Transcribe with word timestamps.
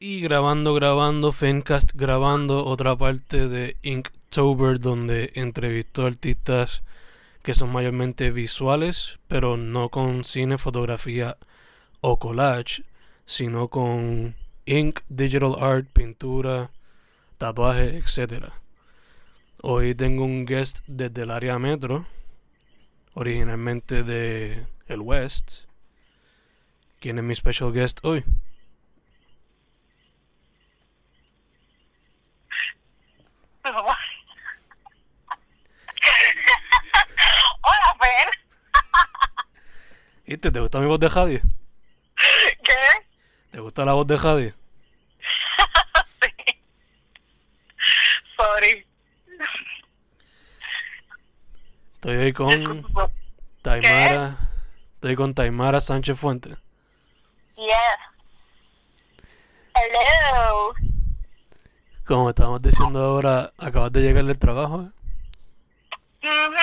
Y 0.00 0.20
grabando, 0.20 0.74
grabando, 0.74 1.32
Fencast 1.32 1.90
grabando 1.92 2.64
otra 2.64 2.94
parte 2.94 3.48
de 3.48 3.76
Inktober 3.82 4.78
donde 4.78 5.32
entrevistó 5.34 6.06
artistas 6.06 6.84
que 7.42 7.52
son 7.52 7.72
mayormente 7.72 8.30
visuales, 8.30 9.18
pero 9.26 9.56
no 9.56 9.88
con 9.88 10.22
cine, 10.22 10.56
fotografía 10.56 11.36
o 12.00 12.16
collage, 12.20 12.84
sino 13.26 13.66
con 13.66 14.36
ink, 14.66 15.00
digital 15.08 15.56
art, 15.58 15.88
pintura, 15.92 16.70
tatuaje, 17.36 17.96
etc. 17.96 18.52
Hoy 19.62 19.96
tengo 19.96 20.24
un 20.24 20.46
guest 20.46 20.78
desde 20.86 21.22
el 21.22 21.32
área 21.32 21.58
metro, 21.58 22.06
originalmente 23.14 24.04
de 24.04 24.64
el 24.86 25.00
West. 25.00 25.62
¿Quién 27.00 27.18
es 27.18 27.24
mi 27.24 27.34
special 27.34 27.72
guest 27.72 27.98
hoy? 28.04 28.22
Hola, 33.68 33.96
Fer. 38.00 38.30
¿Y 40.26 40.36
te, 40.38 40.50
te 40.50 40.60
gusta 40.60 40.80
mi 40.80 40.86
voz 40.86 41.00
de 41.00 41.10
Jadie? 41.10 41.42
¿Qué? 42.64 42.74
¿Te 43.50 43.60
gusta 43.60 43.84
la 43.84 43.92
voz 43.92 44.06
de 44.06 44.18
Jadie? 44.18 44.54
sí. 46.22 46.30
Sorry. 48.36 48.86
Estoy 51.94 52.16
ahí 52.16 52.32
con 52.32 52.86
Taimara. 53.62 54.38
Estoy 54.94 55.16
con 55.16 55.34
Taimara 55.34 55.80
Sánchez 55.80 56.18
Fuente. 56.18 56.56
Yes. 57.56 57.76
Hello. 59.74 60.74
Como 62.08 62.30
estamos 62.30 62.62
diciendo 62.62 63.04
ahora, 63.04 63.52
acabas 63.58 63.92
de 63.92 64.00
llegar 64.00 64.24
del 64.24 64.38
trabajo. 64.38 64.80
¿eh? 64.80 66.26
Mhm. 66.26 66.56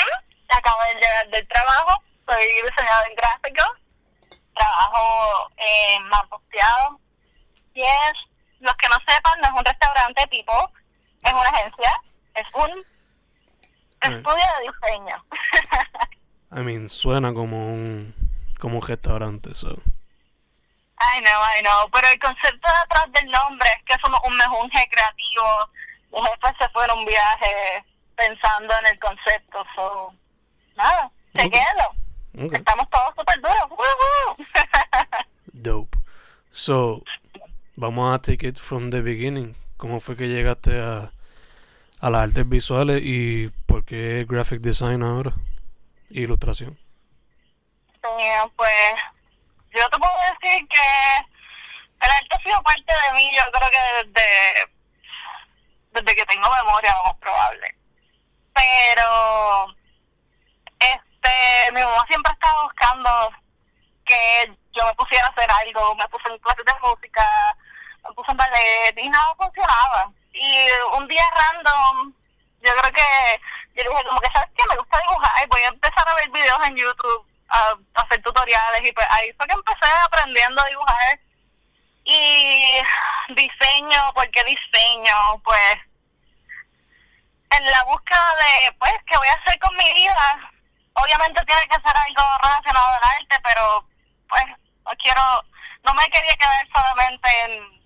Acabo 0.49 0.81
de 0.87 0.95
llegar 0.95 1.29
del 1.29 1.47
trabajo. 1.47 2.01
Soy 2.27 2.43
diseñador 2.67 3.15
gráfico. 3.15 3.63
Trabajo 4.55 5.51
en 5.57 6.03
Mamposteado. 6.07 6.99
Yes. 7.75 7.85
Los 8.59 8.75
que 8.77 8.89
no 8.89 8.95
sepan, 9.07 9.39
no 9.39 9.47
es 9.49 9.53
un 9.59 9.65
restaurante 9.65 10.27
tipo. 10.31 10.71
Es 11.23 11.31
una 11.31 11.49
agencia. 11.49 11.93
Es 12.33 12.47
un 12.55 12.83
estudio 14.01 14.45
de 14.57 14.71
diseño. 14.71 15.25
I 16.57 16.63
mean, 16.63 16.89
suena 16.89 17.31
como 17.35 17.71
un 17.71 18.15
como 18.59 18.79
un 18.79 18.87
restaurante, 18.87 19.53
so. 19.53 19.77
I 20.97 21.19
know, 21.21 21.41
I 21.57 21.61
know, 21.61 21.89
pero 21.91 22.07
el 22.07 22.19
concepto 22.19 22.67
detrás 22.83 23.11
del 23.11 23.29
nombre 23.31 23.67
es 23.77 23.83
que 23.83 23.95
somos 24.01 24.19
un 24.25 24.35
mejunje 24.37 24.87
creativo. 24.89 25.69
Mi 26.11 26.21
jefe 26.21 26.55
se 26.59 26.69
fue 26.69 26.85
en 26.85 26.91
un 26.91 27.05
viaje 27.05 27.83
pensando 28.15 28.73
en 28.79 28.85
el 28.93 28.99
concepto, 28.99 29.65
so, 29.75 30.13
nada, 30.75 31.05
Ok. 31.33 31.41
chequéalo. 31.41 31.91
Okay. 32.47 32.59
Estamos 32.59 32.89
todos 32.89 33.13
súper 33.17 33.39
duros. 33.41 33.69
Woohoo. 33.69 34.37
Dope. 35.53 35.97
So, 36.51 37.03
vamos 37.75 38.13
a 38.15 38.21
take 38.21 38.47
it 38.47 38.57
from 38.57 38.89
the 38.89 39.01
beginning. 39.01 39.55
¿Cómo 39.77 39.99
fue 39.99 40.15
que 40.15 40.27
llegaste 40.27 40.79
a, 40.81 41.11
a 41.99 42.09
las 42.09 42.23
artes 42.23 42.47
visuales 42.47 43.01
y 43.03 43.49
por 43.65 43.83
qué 43.85 44.25
graphic 44.27 44.61
design 44.61 45.03
ahora? 45.03 45.33
Ilustración. 46.09 46.77
Eh, 48.03 48.41
pues 48.55 48.71
yo 49.75 49.89
te 49.89 49.97
puedo 49.97 50.13
decir 50.39 50.67
que 50.67 51.17
el 52.01 52.11
arte 52.11 52.35
ha 52.35 52.39
sido 52.39 52.63
parte 52.63 52.93
de 52.93 53.13
mí, 53.13 53.31
yo 53.35 53.51
creo 53.51 53.69
que 53.69 54.03
desde, 54.03 54.71
desde 55.91 56.15
que 56.15 56.25
tengo 56.25 56.49
memoria, 56.49 56.95
lo 56.95 57.03
más 57.03 57.15
probable. 57.15 57.75
Pero 58.53 59.75
este 60.79 61.71
mi 61.73 61.81
mamá 61.81 62.05
siempre 62.07 62.31
estaba 62.31 62.63
buscando 62.63 63.31
que 64.05 64.57
yo 64.73 64.85
me 64.85 64.93
pusiera 64.93 65.27
a 65.27 65.29
hacer 65.29 65.49
algo, 65.51 65.95
me 65.95 66.07
puse 66.07 66.29
en 66.29 66.39
clases 66.39 66.65
de 66.65 66.73
música, 66.81 67.27
me 68.07 68.13
puse 68.13 68.31
en 68.31 68.37
ballet 68.37 68.97
y 68.97 69.09
nada 69.09 69.35
funcionaba. 69.35 70.11
Y 70.31 70.67
un 70.97 71.07
día 71.07 71.23
random, 71.35 72.13
yo 72.61 72.75
creo 72.75 72.93
que 72.93 73.41
yo 73.75 73.89
dije 73.89 74.03
como 74.07 74.21
que, 74.21 74.31
¿sabes 74.31 74.49
qué? 74.55 74.63
Me 74.69 74.77
gusta 74.77 74.99
dibujar 74.99 75.43
y 75.43 75.47
voy 75.47 75.61
a 75.61 75.67
empezar 75.67 76.07
a 76.07 76.13
ver 76.15 76.29
videos 76.29 76.59
en 76.65 76.75
YouTube, 76.77 77.27
a, 77.49 77.75
hacer 77.95 78.21
tutoriales 78.21 78.81
y 78.83 78.91
pues 78.91 79.07
ahí 79.09 79.31
fue 79.33 79.47
que 79.47 79.53
empecé 79.53 79.91
aprendiendo 80.03 80.61
a 80.61 80.67
dibujar. 80.67 81.19
Y 82.03 82.81
diseño, 83.29 84.13
¿por 84.13 84.29
qué 84.29 84.43
diseño? 84.43 85.41
Pues 85.43 85.77
en 87.57 87.71
la 87.71 87.83
búsqueda 87.85 88.35
de, 88.35 88.71
pues, 88.73 88.93
¿qué 89.07 89.17
voy 89.17 89.27
a 89.27 89.33
hacer 89.33 89.59
con 89.59 89.75
mi 89.75 89.93
vida? 89.93 90.51
Obviamente 90.93 91.43
tiene 91.45 91.67
que 91.67 91.81
ser 91.81 91.97
algo 91.97 92.37
relacionado 92.41 92.87
al 92.91 93.03
arte, 93.03 93.39
pero 93.43 93.87
pues 94.29 94.45
no 94.85 94.91
quiero, 95.01 95.21
no 95.83 95.93
me 95.93 96.07
quería 96.09 96.35
quedar 96.35 96.67
solamente 96.73 97.29
en 97.45 97.81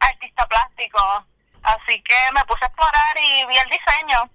artista 0.00 0.46
plástico. 0.46 1.26
Así 1.62 2.02
que 2.02 2.14
me 2.34 2.44
puse 2.44 2.64
a 2.64 2.68
explorar 2.68 3.16
y 3.18 3.46
vi 3.46 3.56
el 3.56 3.70
diseño. 3.70 4.30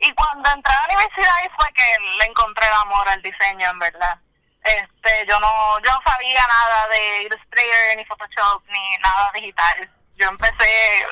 Y 0.00 0.12
cuando 0.12 0.48
entré 0.50 0.72
a 0.72 0.86
la 0.86 0.94
universidad 0.94 1.36
ahí 1.36 1.48
fue 1.56 1.66
que 1.74 2.18
le 2.18 2.24
encontré 2.26 2.66
el 2.66 2.72
amor 2.74 3.08
al 3.08 3.22
diseño, 3.22 3.70
en 3.70 3.78
verdad. 3.78 4.18
Este, 4.62 5.26
yo 5.28 5.38
no, 5.40 5.78
yo 5.80 5.90
no 5.92 6.00
sabía 6.04 6.46
nada 6.46 6.88
de 6.88 7.22
Illustrator, 7.22 7.96
ni 7.96 8.04
Photoshop, 8.04 8.62
ni 8.68 8.98
nada 9.02 9.30
digital. 9.34 9.90
Yo 10.16 10.28
empecé 10.28 11.06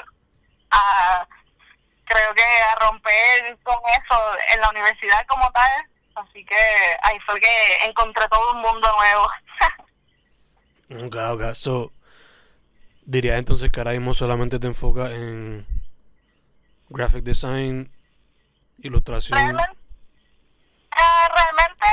a, 0.71 1.27
creo 2.05 2.35
que 2.35 2.43
a 2.43 2.75
romper 2.87 3.59
con 3.63 3.77
eso 3.91 4.37
en 4.53 4.61
la 4.61 4.71
universidad 4.71 5.27
como 5.27 5.51
tal. 5.53 5.71
Así 6.15 6.45
que 6.45 6.57
ahí 7.03 7.19
fue 7.27 7.41
que 7.41 7.85
encontré 7.85 8.27
todo 8.29 8.53
un 8.53 8.61
mundo 8.63 8.89
nuevo. 8.97 9.29
Ok, 10.89 11.17
ok. 11.17 11.93
Diría 13.03 13.39
entonces 13.39 13.73
que 13.73 13.81
ahora 13.81 13.91
mismo 13.91 14.15
solamente 14.15 14.61
te 14.61 14.69
enfocas 14.69 15.11
en 15.11 15.67
graphic 16.89 17.25
design, 17.25 17.93
ilustración. 18.79 19.39
Realmente, 19.39 19.79
eh, 20.97 21.29
realmente 21.35 21.87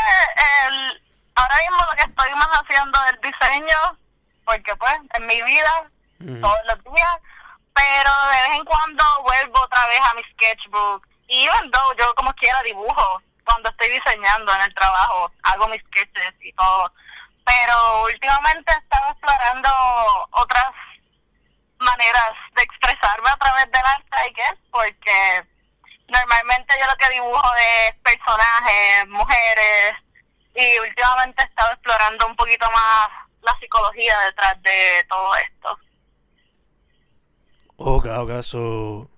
el, 0.67 1.03
ahora 1.35 1.57
mismo 1.57 1.77
lo 1.77 1.97
que 1.97 2.09
estoy 2.09 2.35
más 2.35 2.47
haciendo 2.47 2.99
es 3.05 3.21
diseño, 3.21 3.97
porque 4.45 4.75
pues 4.75 4.93
en 5.15 5.25
mi 5.25 5.41
vida, 5.41 5.89
todos 6.41 6.59
los 6.67 6.93
días, 6.93 7.17
pero 7.73 8.11
de 8.31 8.49
vez 8.49 8.59
en 8.59 8.65
cuando 8.65 9.03
vuelvo 9.23 9.61
otra 9.61 9.85
vez 9.87 9.99
a 9.99 10.13
mi 10.13 10.23
sketchbook. 10.33 11.07
Y 11.27 11.45
even 11.45 11.71
though 11.71 11.95
yo 11.97 12.13
como 12.15 12.33
quiera 12.35 12.61
dibujo, 12.63 13.21
cuando 13.45 13.69
estoy 13.69 13.89
diseñando 13.89 14.53
en 14.53 14.61
el 14.61 14.73
trabajo, 14.73 15.31
hago 15.43 15.67
mis 15.67 15.81
sketches 15.83 16.33
y 16.41 16.53
todo. 16.53 16.91
Pero 17.45 18.03
últimamente 18.03 18.71
he 18.71 18.77
estado 18.77 19.11
explorando 19.11 19.69
otras 20.31 20.71
maneras 21.79 22.31
de 22.55 22.63
expresarme 22.63 23.29
a 23.29 23.37
través 23.37 23.65
del 23.71 23.85
arte, 23.85 24.29
I 24.29 24.33
guess, 24.33 24.59
porque 24.71 25.45
normalmente 26.13 26.75
yo 26.79 26.85
lo 26.87 26.95
que 26.95 27.13
dibujo 27.13 27.51
es 27.55 27.95
personajes, 28.01 29.07
mujeres, 29.09 29.95
y 30.55 30.79
últimamente 30.79 31.41
he 31.41 31.45
estado 31.45 31.71
explorando 31.71 32.27
un 32.27 32.35
poquito 32.35 32.69
más 32.71 33.07
la 33.41 33.57
psicología 33.59 34.17
detrás 34.19 34.61
de 34.61 35.05
todo 35.09 35.35
esto. 35.35 35.79
Ok, 37.77 38.05
ok, 38.05 38.41
so... 38.43 39.09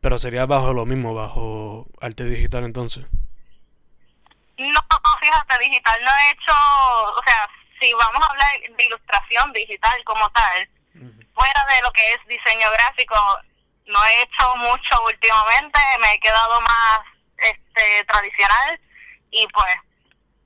Pero 0.00 0.18
sería 0.18 0.46
bajo 0.46 0.72
lo 0.72 0.86
mismo, 0.86 1.14
bajo 1.14 1.86
arte 2.00 2.24
digital 2.24 2.64
entonces. 2.64 3.04
No, 4.56 4.80
fíjate, 5.20 5.58
digital 5.58 6.00
no 6.02 6.10
he 6.10 6.30
hecho, 6.30 6.54
o 7.18 7.22
sea, 7.26 7.48
si 7.78 7.92
vamos 7.92 8.22
a 8.22 8.30
hablar 8.30 8.50
de 8.76 8.84
ilustración 8.84 9.52
digital 9.52 10.02
como 10.04 10.30
tal, 10.30 10.68
fuera 11.34 11.64
de 11.74 11.82
lo 11.82 11.92
que 11.92 12.12
es 12.12 12.26
diseño 12.26 12.70
gráfico, 12.72 13.14
no 13.90 14.04
he 14.04 14.22
hecho 14.22 14.56
mucho 14.56 15.04
últimamente, 15.06 15.78
me 16.00 16.14
he 16.14 16.20
quedado 16.20 16.60
más 16.60 17.00
este 17.36 18.04
tradicional 18.06 18.80
y 19.30 19.46
pues 19.48 19.66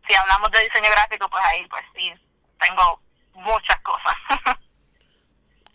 si 0.07 0.15
hablamos 0.15 0.51
de 0.51 0.65
diseño 0.65 0.91
gráfico, 0.91 1.29
pues 1.31 1.43
ahí 1.45 1.67
pues 1.69 1.85
sí, 1.95 2.13
tengo 2.59 3.01
muchas 3.35 3.81
cosas. 3.81 4.15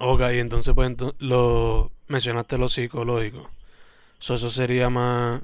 Ok, 0.02 0.22
entonces 0.22 0.74
pues 0.74 0.90
ento- 0.92 1.14
lo 1.20 1.92
mencionaste 2.08 2.58
lo 2.58 2.70
psicológico. 2.70 3.52
eso 4.22 4.50
sería 4.50 4.90
más... 4.90 5.42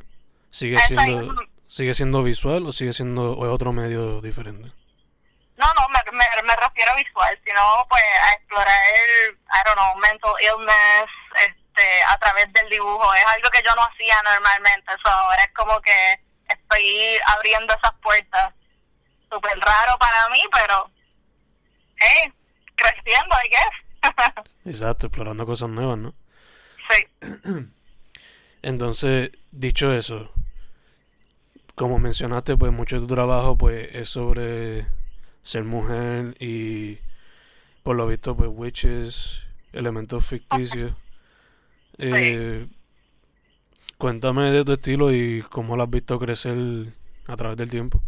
¿Sigue 0.49 0.79
siendo, 0.79 1.35
sigue 1.67 1.93
siendo 1.93 2.23
visual 2.23 2.65
o 2.65 2.71
sigue 2.71 2.93
siendo 2.93 3.33
o 3.33 3.51
otro 3.51 3.73
medio 3.73 4.21
diferente? 4.21 4.71
No, 5.57 5.65
no, 5.73 5.89
me, 5.89 5.99
me, 6.13 6.25
me 6.43 6.55
refiero 6.55 6.91
a 6.93 6.95
visual, 6.95 7.37
sino 7.45 7.85
pues 7.89 8.01
a 8.23 8.31
explorar, 8.31 8.79
el, 8.93 9.33
I 9.35 9.59
don't 9.65 9.75
know, 9.77 9.95
mental 9.97 10.31
illness 10.41 11.09
este, 11.45 11.64
a 12.07 12.17
través 12.17 12.51
del 12.53 12.69
dibujo. 12.69 13.13
Es 13.13 13.25
algo 13.25 13.49
que 13.49 13.63
yo 13.63 13.73
no 13.75 13.83
hacía 13.83 14.15
normalmente, 14.23 14.91
eso 14.93 15.07
ahora 15.07 15.43
es 15.43 15.53
como 15.53 15.79
que 15.81 16.19
estoy 16.49 17.17
abriendo 17.25 17.73
esas 17.73 17.93
puertas. 18.01 18.53
Súper 19.29 19.59
raro 19.59 19.97
para 19.99 20.29
mí, 20.29 20.41
pero, 20.51 20.89
hey, 21.97 22.31
creciendo, 22.75 23.35
I 23.43 23.49
guess. 23.49 24.45
Exacto, 24.65 25.07
explorando 25.07 25.45
cosas 25.45 25.69
nuevas, 25.69 25.97
¿no? 25.97 26.13
Sí. 26.89 27.07
Entonces, 28.61 29.31
dicho 29.51 29.93
eso, 29.93 30.31
como 31.75 31.99
mencionaste, 31.99 32.57
pues 32.57 32.71
mucho 32.71 32.95
de 32.99 33.07
tu 33.07 33.13
trabajo 33.13 33.57
pues 33.57 33.93
es 33.93 34.09
sobre 34.09 34.87
ser 35.43 35.63
mujer 35.63 36.35
y 36.39 36.99
por 37.83 37.95
lo 37.95 38.07
visto 38.07 38.35
pues 38.35 38.49
witches, 38.51 39.43
elementos 39.73 40.25
ficticios. 40.25 40.93
Eh, 41.97 42.67
cuéntame 43.97 44.51
de 44.51 44.65
tu 44.65 44.73
estilo 44.73 45.11
y 45.11 45.41
cómo 45.43 45.75
lo 45.75 45.83
has 45.83 45.89
visto 45.89 46.19
crecer 46.19 46.57
a 47.27 47.35
través 47.35 47.57
del 47.57 47.69
tiempo. 47.69 48.01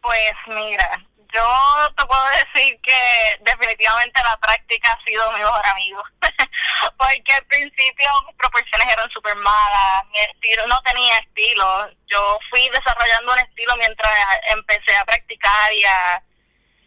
Pues 0.00 0.32
mira, 0.48 1.04
yo 1.32 1.94
te 1.96 2.06
puedo 2.06 2.24
decir 2.30 2.80
que 2.82 3.40
definitivamente 3.40 4.20
la 4.22 4.36
práctica 4.38 4.92
ha 4.92 5.04
sido 5.04 5.30
mi 5.32 5.38
mejor 5.38 5.66
amigo. 5.66 6.02
Porque 6.96 7.32
al 7.34 7.44
principio 7.46 8.08
mis 8.26 8.36
proporciones 8.36 8.88
eran 8.92 9.10
súper 9.10 9.34
malas, 9.36 10.04
mi 10.10 10.18
estilo 10.18 10.66
no 10.66 10.80
tenía 10.82 11.18
estilo. 11.18 11.90
Yo 12.06 12.38
fui 12.50 12.68
desarrollando 12.70 13.32
un 13.32 13.38
estilo 13.40 13.76
mientras 13.76 14.12
empecé 14.50 14.96
a 14.96 15.04
practicar 15.04 15.72
y 15.72 15.84
a, 15.84 16.22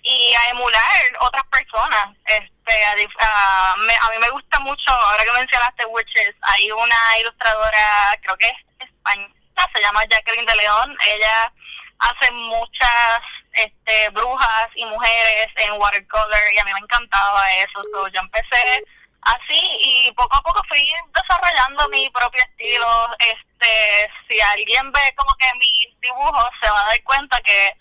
y 0.03 0.33
a 0.33 0.49
emular 0.49 1.17
otras 1.19 1.43
personas. 1.47 2.15
Este, 2.25 2.85
a, 2.85 3.75
mí 3.77 4.17
me 4.19 4.29
gusta 4.29 4.59
mucho, 4.59 4.91
ahora 4.91 5.23
que 5.23 5.31
mencionaste 5.31 5.85
Witches, 5.85 6.35
hay 6.41 6.71
una 6.71 7.17
ilustradora, 7.19 8.17
creo 8.21 8.37
que 8.37 8.47
es 8.47 8.87
española, 8.87 9.33
se 9.73 9.81
llama 9.81 10.05
Jacqueline 10.09 10.45
de 10.45 10.55
León. 10.55 10.97
Ella 11.07 11.51
hace 11.99 12.31
muchas 12.31 13.21
este, 13.53 14.09
brujas 14.09 14.67
y 14.75 14.85
mujeres 14.85 15.47
en 15.57 15.73
watercolor 15.79 16.39
y 16.53 16.59
a 16.59 16.65
mí 16.65 16.73
me 16.73 16.79
encantaba 16.79 17.43
eso. 17.53 17.83
yo 18.13 18.19
empecé 18.19 18.83
así 19.21 19.77
y 19.79 20.11
poco 20.13 20.35
a 20.35 20.41
poco 20.41 20.63
fui 20.67 20.89
desarrollando 21.13 21.87
mi 21.89 22.09
propio 22.09 22.41
estilo. 22.41 23.07
Este, 23.19 24.11
si 24.27 24.41
alguien 24.41 24.91
ve 24.91 25.13
como 25.15 25.35
que 25.35 25.47
mis 25.55 25.99
dibujos 26.01 26.49
se 26.61 26.69
va 26.69 26.81
a 26.81 26.87
dar 26.87 27.03
cuenta 27.03 27.41
que 27.41 27.75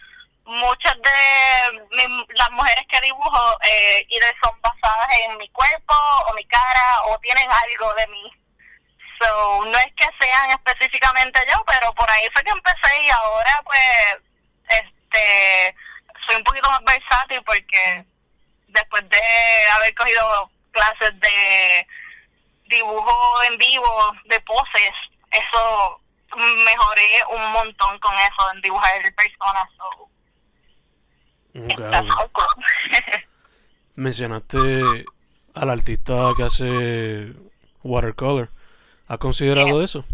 muchas 0.50 0.96
de 1.00 2.26
las 2.34 2.50
mujeres 2.50 2.84
que 2.88 3.00
dibujo 3.00 3.58
eh, 3.62 4.06
son 4.42 4.60
basadas 4.60 5.08
en 5.24 5.36
mi 5.38 5.48
cuerpo 5.50 5.94
o 6.26 6.34
mi 6.34 6.44
cara 6.46 7.02
o 7.04 7.18
tienen 7.20 7.48
algo 7.50 7.94
de 7.94 8.06
mí. 8.08 8.32
So, 9.20 9.64
no 9.66 9.78
es 9.78 9.92
que 9.96 10.08
sean 10.20 10.50
específicamente 10.50 11.40
yo, 11.50 11.62
pero 11.66 11.92
por 11.94 12.10
ahí 12.10 12.28
fue 12.32 12.42
que 12.42 12.50
empecé 12.50 13.02
y 13.02 13.10
ahora 13.10 13.62
pues 13.64 14.16
este 14.68 15.76
soy 16.26 16.36
un 16.36 16.44
poquito 16.44 16.70
más 16.70 16.82
versátil 16.84 17.42
porque 17.44 18.04
después 18.68 19.08
de 19.08 19.20
haber 19.72 19.94
cogido 19.94 20.50
clases 20.72 21.20
de 21.20 21.86
dibujo 22.64 23.42
en 23.44 23.58
vivo, 23.58 24.12
de 24.24 24.40
poses, 24.40 24.92
eso 25.30 26.00
mejoré 26.36 27.24
un 27.30 27.52
montón 27.52 27.98
con 27.98 28.14
eso, 28.14 28.52
en 28.52 28.60
dibujar 28.62 29.02
personas. 29.14 29.68
Mencionaste 33.94 35.04
al 35.54 35.70
artista 35.70 36.32
que 36.36 36.44
hace 36.44 37.34
watercolor. 37.82 38.50
¿Has 39.08 39.18
considerado 39.18 39.82
eso? 39.82 40.04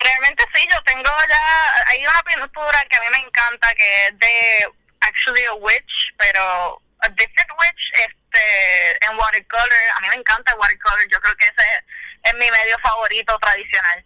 Realmente 0.00 0.44
sí, 0.54 0.68
yo 0.72 0.82
tengo 0.84 1.10
ya, 1.28 1.84
hay 1.86 2.04
una 2.04 2.22
pintura 2.22 2.84
que 2.88 2.96
a 2.96 3.00
mí 3.00 3.06
me 3.10 3.26
encanta 3.26 3.74
que 3.74 4.06
es 4.06 4.18
de 4.18 4.68
actually 5.00 5.44
a 5.46 5.54
witch, 5.54 6.14
pero 6.18 6.80
a 7.00 7.08
different 7.08 7.50
witch 7.58 7.92
este 7.94 9.06
en 9.06 9.16
watercolor. 9.16 9.72
A 9.96 10.00
mí 10.00 10.08
me 10.08 10.16
encanta 10.16 10.52
el 10.52 10.58
watercolor, 10.58 11.08
yo 11.10 11.20
creo 11.20 11.36
que 11.36 11.46
ese 11.46 11.84
es 12.24 12.34
mi 12.34 12.50
medio 12.50 12.78
favorito 12.80 13.38
tradicional. 13.38 14.04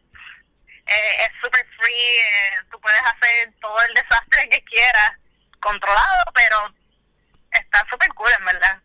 Eh, 0.86 1.24
es 1.24 1.30
super 1.42 1.66
free, 1.78 1.94
eh, 1.94 2.58
tú 2.70 2.80
puedes 2.80 3.02
hacer 3.02 3.52
todo 3.60 3.76
el 3.88 3.94
desastre 3.94 4.48
que 4.50 4.62
quieras, 4.64 5.12
controlado, 5.62 6.24
pero 6.34 6.74
está 7.50 7.86
super 7.88 8.08
cool 8.14 8.30
en 8.38 8.44
verdad. 8.44 8.82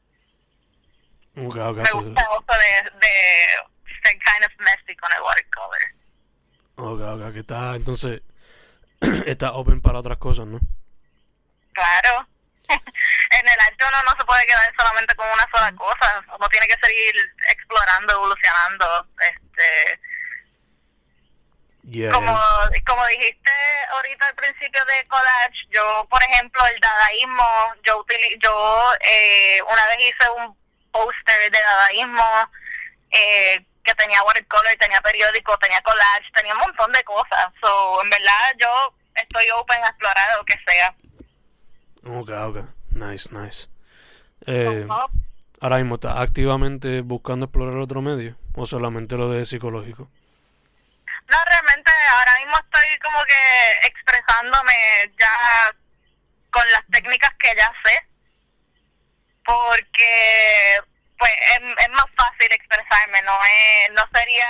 Okay, 1.35 1.62
okay, 1.62 1.83
me 1.83 1.91
gusta 1.91 2.21
eso 2.21 2.53
de, 2.53 2.89
de 3.00 3.13
ser 4.03 4.18
kind 4.19 4.45
of 4.45 4.51
messy 4.59 4.95
con 4.95 5.12
el 5.13 5.21
watercolor. 5.21 5.81
Ok, 6.77 7.01
ok, 7.01 7.33
que 7.33 7.39
está, 7.39 7.75
entonces, 7.75 8.21
está 9.25 9.51
open 9.53 9.81
para 9.81 10.00
otras 10.00 10.18
cosas, 10.18 10.47
¿no? 10.47 10.59
Claro. 11.74 12.27
en 12.68 13.47
el 13.47 13.59
arte 13.59 13.85
uno 13.88 14.03
no 14.03 14.12
se 14.18 14.25
puede 14.25 14.45
quedar 14.45 14.73
solamente 14.77 15.15
con 15.15 15.27
una 15.30 15.47
sola 15.51 15.71
cosa, 15.75 16.23
uno 16.38 16.50
tiene 16.50 16.68
que 16.68 16.75
seguir 16.81 17.15
explorando, 17.50 18.13
evolucionando, 18.13 19.07
este... 19.21 20.00
como, 22.11 22.39
como 22.85 23.07
dijiste 23.07 23.51
ahorita 23.91 24.27
al 24.27 24.35
principio 24.35 24.83
de 24.85 25.07
collage, 25.07 25.57
yo, 25.69 26.05
por 26.09 26.21
ejemplo, 26.23 26.61
el 26.73 26.79
dadaísmo, 26.81 27.73
yo, 27.83 28.05
yo 28.43 28.91
eh, 29.07 29.61
una 29.63 29.85
vez 29.87 29.97
hice 29.99 30.29
un 30.37 30.57
póster 30.91 31.51
de 31.51 31.59
dadaísmo 31.59 32.23
eh, 33.11 33.65
que 33.83 33.95
tenía 33.95 34.21
watercolor, 34.23 34.67
tenía 34.79 34.99
periódico, 35.01 35.57
tenía 35.59 35.81
collage, 35.81 36.29
tenía 36.35 36.53
un 36.53 36.59
montón 36.59 36.91
de 36.91 37.03
cosas. 37.05 37.53
So, 37.61 38.03
en 38.03 38.09
verdad, 38.09 38.51
yo 38.59 38.93
estoy 39.15 39.45
open 39.51 39.81
a 39.83 39.87
explorar 39.87 40.37
lo 40.37 40.45
que 40.45 40.55
sea. 40.67 40.95
Ok, 42.05 42.29
ok. 42.29 42.65
Nice, 42.91 43.29
nice. 43.31 43.67
Eh, 44.45 44.87
Ahora 45.59 45.77
mismo, 45.77 45.95
¿estás 45.95 46.17
activamente 46.17 47.01
buscando 47.01 47.45
explorar 47.45 47.77
otro 47.77 48.01
medio? 48.01 48.35
¿O 48.53 48.65
solamente 48.67 49.15
lo 49.15 49.31
de 49.31 49.45
psicológico? 49.45 50.07
No, 51.29 51.37
realmente 51.45 51.91
ahora 52.09 52.37
mismo 52.37 52.57
estoy 52.57 52.99
como 52.99 53.23
que 53.25 53.87
expresándome 53.87 55.11
ya 55.19 55.75
con 56.51 56.71
las 56.71 56.81
técnicas 56.91 57.31
que 57.39 57.55
ya 57.55 57.71
sé. 57.83 58.07
Porque 59.43 60.81
pues 61.17 61.31
es, 61.55 61.89
más 61.89 62.05
fácil 62.15 62.51
expresarme, 62.51 63.21
no 63.23 63.33
es, 63.43 63.91
no 63.91 64.07
sería, 64.13 64.47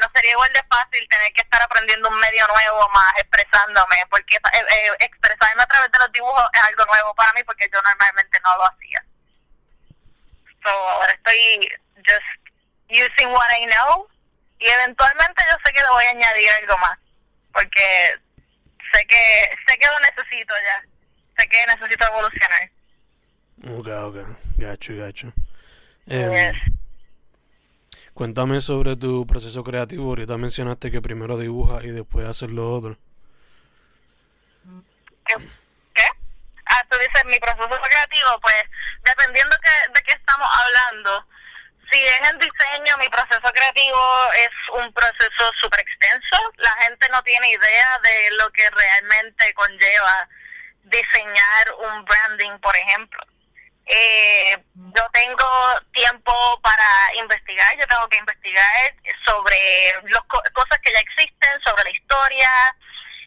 no 0.00 0.10
sería 0.14 0.32
igual 0.32 0.52
de 0.52 0.62
fácil 0.64 1.06
tener 1.08 1.32
que 1.32 1.42
estar 1.42 1.62
aprendiendo 1.62 2.08
un 2.08 2.18
medio 2.18 2.46
nuevo 2.48 2.88
más 2.90 3.12
expresándome, 3.18 3.96
porque 4.10 4.36
eh, 4.36 4.64
eh, 4.68 4.96
expresarme 5.00 5.62
a 5.62 5.66
través 5.66 5.92
de 5.92 5.98
los 5.98 6.12
dibujos 6.12 6.44
es 6.54 6.64
algo 6.64 6.84
nuevo 6.86 7.14
para 7.14 7.32
mí 7.34 7.42
porque 7.44 7.68
yo 7.72 7.80
normalmente 7.82 8.40
no 8.40 8.56
lo 8.56 8.64
hacía. 8.64 9.04
So 10.64 10.70
ahora 10.70 11.12
estoy 11.12 11.68
just 12.04 12.48
using 12.90 13.30
what 13.30 13.50
I 13.52 13.66
know 13.66 14.08
y 14.58 14.66
eventualmente 14.66 15.42
yo 15.50 15.56
sé 15.64 15.72
que 15.72 15.82
le 15.82 15.88
voy 15.88 16.04
a 16.04 16.10
añadir 16.10 16.50
algo 16.62 16.78
más, 16.78 16.98
porque 17.52 18.14
sé 18.92 19.06
que 19.06 19.50
sé 19.66 19.78
que 19.78 19.86
lo 19.86 20.00
necesito 20.00 20.54
ya, 20.64 20.84
sé 21.36 21.48
que 21.48 21.66
necesito 21.66 22.06
evolucionar. 22.06 22.70
Ok, 23.66 23.88
ok, 23.88 24.16
gacho, 24.56 24.96
gacho. 24.96 25.32
Eh, 26.06 26.52
cuéntame 28.14 28.60
sobre 28.60 28.96
tu 28.96 29.26
proceso 29.26 29.62
creativo. 29.64 30.08
Ahorita 30.08 30.36
mencionaste 30.36 30.90
que 30.90 31.02
primero 31.02 31.36
dibujas 31.36 31.84
y 31.84 31.88
después 31.88 32.26
haces 32.26 32.50
lo 32.50 32.72
otro. 32.72 32.96
¿Qué? 35.26 36.08
Ah, 36.66 36.84
tú 36.88 36.96
dices 36.98 37.24
mi 37.26 37.38
proceso 37.38 37.68
creativo. 37.68 38.40
Pues 38.40 38.54
dependiendo 39.04 39.56
que, 39.62 39.92
de 39.92 40.02
qué 40.04 40.12
estamos 40.12 40.48
hablando. 40.50 41.26
Si 41.90 42.04
es 42.04 42.30
en 42.30 42.38
diseño, 42.38 42.96
mi 42.98 43.08
proceso 43.08 43.52
creativo 43.52 44.32
es 44.34 44.50
un 44.74 44.92
proceso 44.92 45.52
súper 45.58 45.80
extenso. 45.80 46.36
La 46.56 46.72
gente 46.82 47.08
no 47.10 47.22
tiene 47.22 47.50
idea 47.50 47.98
de 48.02 48.30
lo 48.32 48.50
que 48.50 48.68
realmente 48.70 49.54
conlleva 49.54 50.28
diseñar 50.82 51.72
un 51.78 52.04
branding, 52.04 52.58
por 52.60 52.76
ejemplo. 52.76 53.22
Eh, 53.86 54.58
yo 54.74 55.08
tengo 55.12 55.48
tiempo 55.92 56.60
para 56.62 57.14
investigar, 57.14 57.74
yo 57.78 57.86
tengo 57.86 58.06
que 58.08 58.18
investigar 58.18 58.94
sobre 59.24 59.94
las 60.10 60.22
cosas 60.52 60.78
que 60.82 60.92
ya 60.92 61.00
existen, 61.00 61.60
sobre 61.64 61.84
la 61.84 61.90
historia, 61.90 62.50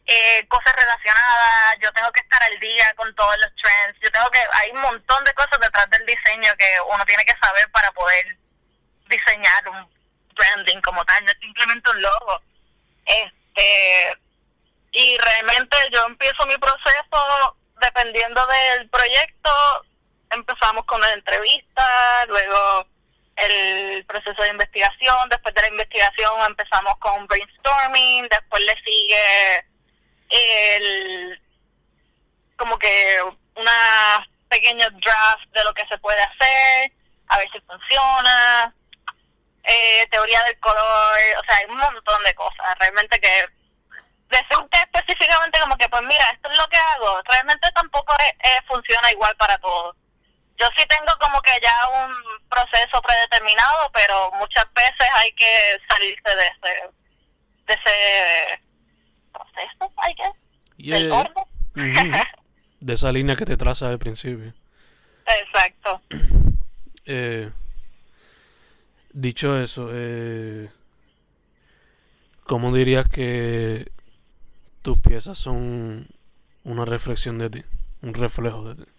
eh, 0.05 0.45
cosas 0.49 0.75
relacionadas, 0.75 1.77
yo 1.79 1.91
tengo 1.93 2.11
que 2.11 2.19
estar 2.21 2.43
al 2.43 2.59
día 2.59 2.93
con 2.95 3.13
todos 3.15 3.35
los 3.37 3.55
trends, 3.55 3.99
yo 4.01 4.11
tengo 4.11 4.29
que, 4.29 4.39
hay 4.53 4.69
un 4.69 4.81
montón 4.81 5.23
de 5.23 5.33
cosas 5.33 5.59
detrás 5.59 5.89
del 5.89 6.05
diseño 6.05 6.51
que 6.59 6.77
uno 6.93 7.03
tiene 7.05 7.25
que 7.25 7.37
saber 7.41 7.69
para 7.71 7.91
poder 7.93 8.37
diseñar 9.11 9.69
un 9.69 9.87
branding 10.33 10.81
como 10.81 11.05
tal, 11.05 11.23
no 11.25 11.31
es 11.31 11.37
simplemente 11.39 11.91
un 11.91 12.01
logo. 12.01 12.41
Este, 13.05 14.17
y 14.93 15.17
realmente 15.17 15.77
yo 15.91 16.05
empiezo 16.07 16.45
mi 16.47 16.57
proceso 16.57 17.55
dependiendo 17.81 18.45
del 18.47 18.89
proyecto, 18.89 19.51
empezamos 20.29 20.85
con 20.85 20.99
una 20.99 21.13
entrevista, 21.13 22.25
luego 22.27 22.85
el 23.35 24.05
proceso 24.05 24.41
de 24.43 24.49
investigación, 24.49 25.29
después 25.29 25.53
de 25.55 25.61
la 25.61 25.67
investigación 25.69 26.33
empezamos 26.47 26.95
con 26.99 27.25
brainstorming, 27.27 28.27
después 28.29 28.63
le 28.63 28.75
sigue 28.83 29.65
el 30.29 31.41
como 32.55 32.77
que 32.77 33.19
una 33.55 34.27
pequeño 34.47 34.85
draft 34.91 35.47
de 35.53 35.63
lo 35.63 35.73
que 35.73 35.87
se 35.87 35.97
puede 35.97 36.21
hacer, 36.21 36.91
a 37.27 37.37
ver 37.37 37.49
si 37.51 37.59
funciona, 37.61 38.73
eh, 39.63 40.07
teoría 40.09 40.43
del 40.43 40.59
color, 40.59 41.17
o 41.39 41.43
sea, 41.43 41.57
hay 41.57 41.65
un 41.65 41.77
montón 41.77 42.23
de 42.23 42.35
cosas, 42.35 42.77
realmente 42.79 43.19
que 43.19 43.45
decirte 44.29 44.77
específicamente 44.93 45.59
como 45.59 45.75
que 45.77 45.89
pues 45.89 46.01
mira, 46.03 46.25
esto 46.31 46.49
es 46.49 46.57
lo 46.57 46.67
que 46.67 46.77
hago, 46.77 47.21
realmente 47.25 47.69
tampoco 47.73 48.15
funciona 48.67 49.11
igual 49.11 49.35
para 49.35 49.57
todos 49.57 49.95
yo 50.61 50.67
sí 50.77 50.83
tengo 50.87 51.11
como 51.19 51.41
que 51.41 51.51
ya 51.61 51.73
un 51.89 52.13
proceso 52.47 53.01
predeterminado, 53.01 53.89
pero 53.93 54.31
muchas 54.33 54.65
veces 54.73 55.07
hay 55.15 55.31
que 55.33 55.77
salirse 55.89 56.35
de 56.35 56.47
ese, 56.47 56.71
de 57.65 57.73
ese 57.73 58.61
proceso, 59.33 59.91
hay 59.97 60.13
que, 60.15 60.31
de 62.79 62.93
esa 62.93 63.11
línea 63.11 63.35
que 63.35 63.45
te 63.45 63.57
traza 63.57 63.89
al 63.89 63.97
principio. 63.97 64.53
Exacto. 65.25 66.01
Eh, 67.05 67.51
dicho 69.13 69.59
eso, 69.59 69.89
eh, 69.91 70.71
¿cómo 72.43 72.73
dirías 72.73 73.05
que 73.09 73.91
tus 74.81 74.99
piezas 74.99 75.37
son 75.37 76.07
una 76.63 76.85
reflexión 76.85 77.37
de 77.37 77.49
ti, 77.49 77.65
un 78.01 78.13
reflejo 78.13 78.63
de 78.63 78.83
ti? 78.83 78.91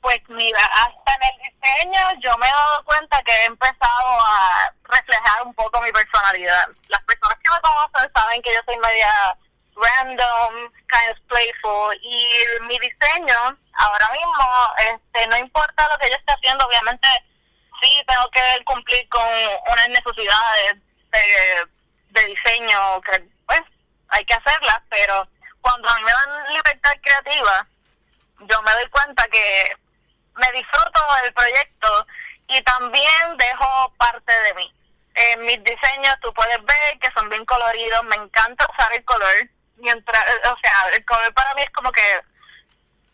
Pues 0.00 0.20
mira, 0.28 0.58
hasta 0.64 1.14
en 1.14 1.22
el 1.22 1.52
diseño 1.52 2.20
yo 2.20 2.36
me 2.38 2.46
he 2.46 2.50
dado 2.50 2.84
cuenta 2.84 3.22
que 3.22 3.32
he 3.32 3.44
empezado 3.46 4.20
a 4.20 4.74
reflejar 4.84 5.46
un 5.46 5.54
poco 5.54 5.80
mi 5.80 5.92
personalidad. 5.92 6.66
Las 6.88 7.02
personas 7.04 7.38
que 7.38 7.50
me 7.50 7.60
conocen 7.60 8.12
saben 8.12 8.42
que 8.42 8.52
yo 8.52 8.60
soy 8.66 8.76
media 8.78 9.38
random, 9.76 10.70
kind 10.88 11.10
of 11.10 11.18
playful 11.28 11.94
y 12.02 12.44
mi 12.62 12.78
diseño 12.78 13.58
ahora 13.74 14.10
mismo, 14.12 14.74
este, 14.78 15.26
no 15.28 15.36
importa 15.38 15.88
lo 15.88 15.98
que 15.98 16.10
yo 16.10 16.16
esté 16.16 16.32
haciendo, 16.32 16.66
obviamente 16.66 17.08
sí 17.80 18.02
tengo 18.06 18.30
que 18.30 18.64
cumplir 18.64 19.08
con 19.08 19.26
unas 19.72 19.88
necesidades 19.88 20.76
de, 21.10 21.66
de 22.08 22.26
diseño 22.26 23.00
que 23.02 23.24
pues 23.46 23.60
hay 24.08 24.24
que 24.24 24.34
hacerlas, 24.34 24.80
pero 24.88 25.26
cuando 25.60 25.88
a 25.88 25.96
mí 25.96 26.04
me 26.04 26.12
dan 26.12 26.52
libertad 26.52 26.92
creativa, 27.02 27.66
yo 28.40 28.62
me 28.62 28.72
doy 28.72 28.88
cuenta 28.90 29.26
que 29.28 29.76
me 30.36 30.52
disfruto 30.52 31.00
del 31.22 31.32
proyecto 31.32 32.06
y 32.48 32.60
también 32.62 33.36
dejo 33.38 33.92
parte 33.96 34.32
de 34.42 34.54
mí. 34.54 34.74
En 35.14 35.42
mis 35.42 35.62
diseños 35.62 36.16
tú 36.22 36.32
puedes 36.32 36.58
ver 36.64 36.98
que 37.00 37.10
son 37.12 37.28
bien 37.28 37.44
coloridos, 37.44 38.04
me 38.04 38.16
encanta 38.16 38.66
usar 38.72 38.92
el 38.94 39.04
color, 39.04 39.48
mientras, 39.82 40.26
eh, 40.28 40.48
o 40.48 40.56
sea, 40.62 40.88
el 40.96 41.04
color 41.04 41.34
para 41.34 41.54
mí 41.54 41.62
es 41.62 41.70
como 41.70 41.90
que 41.92 42.02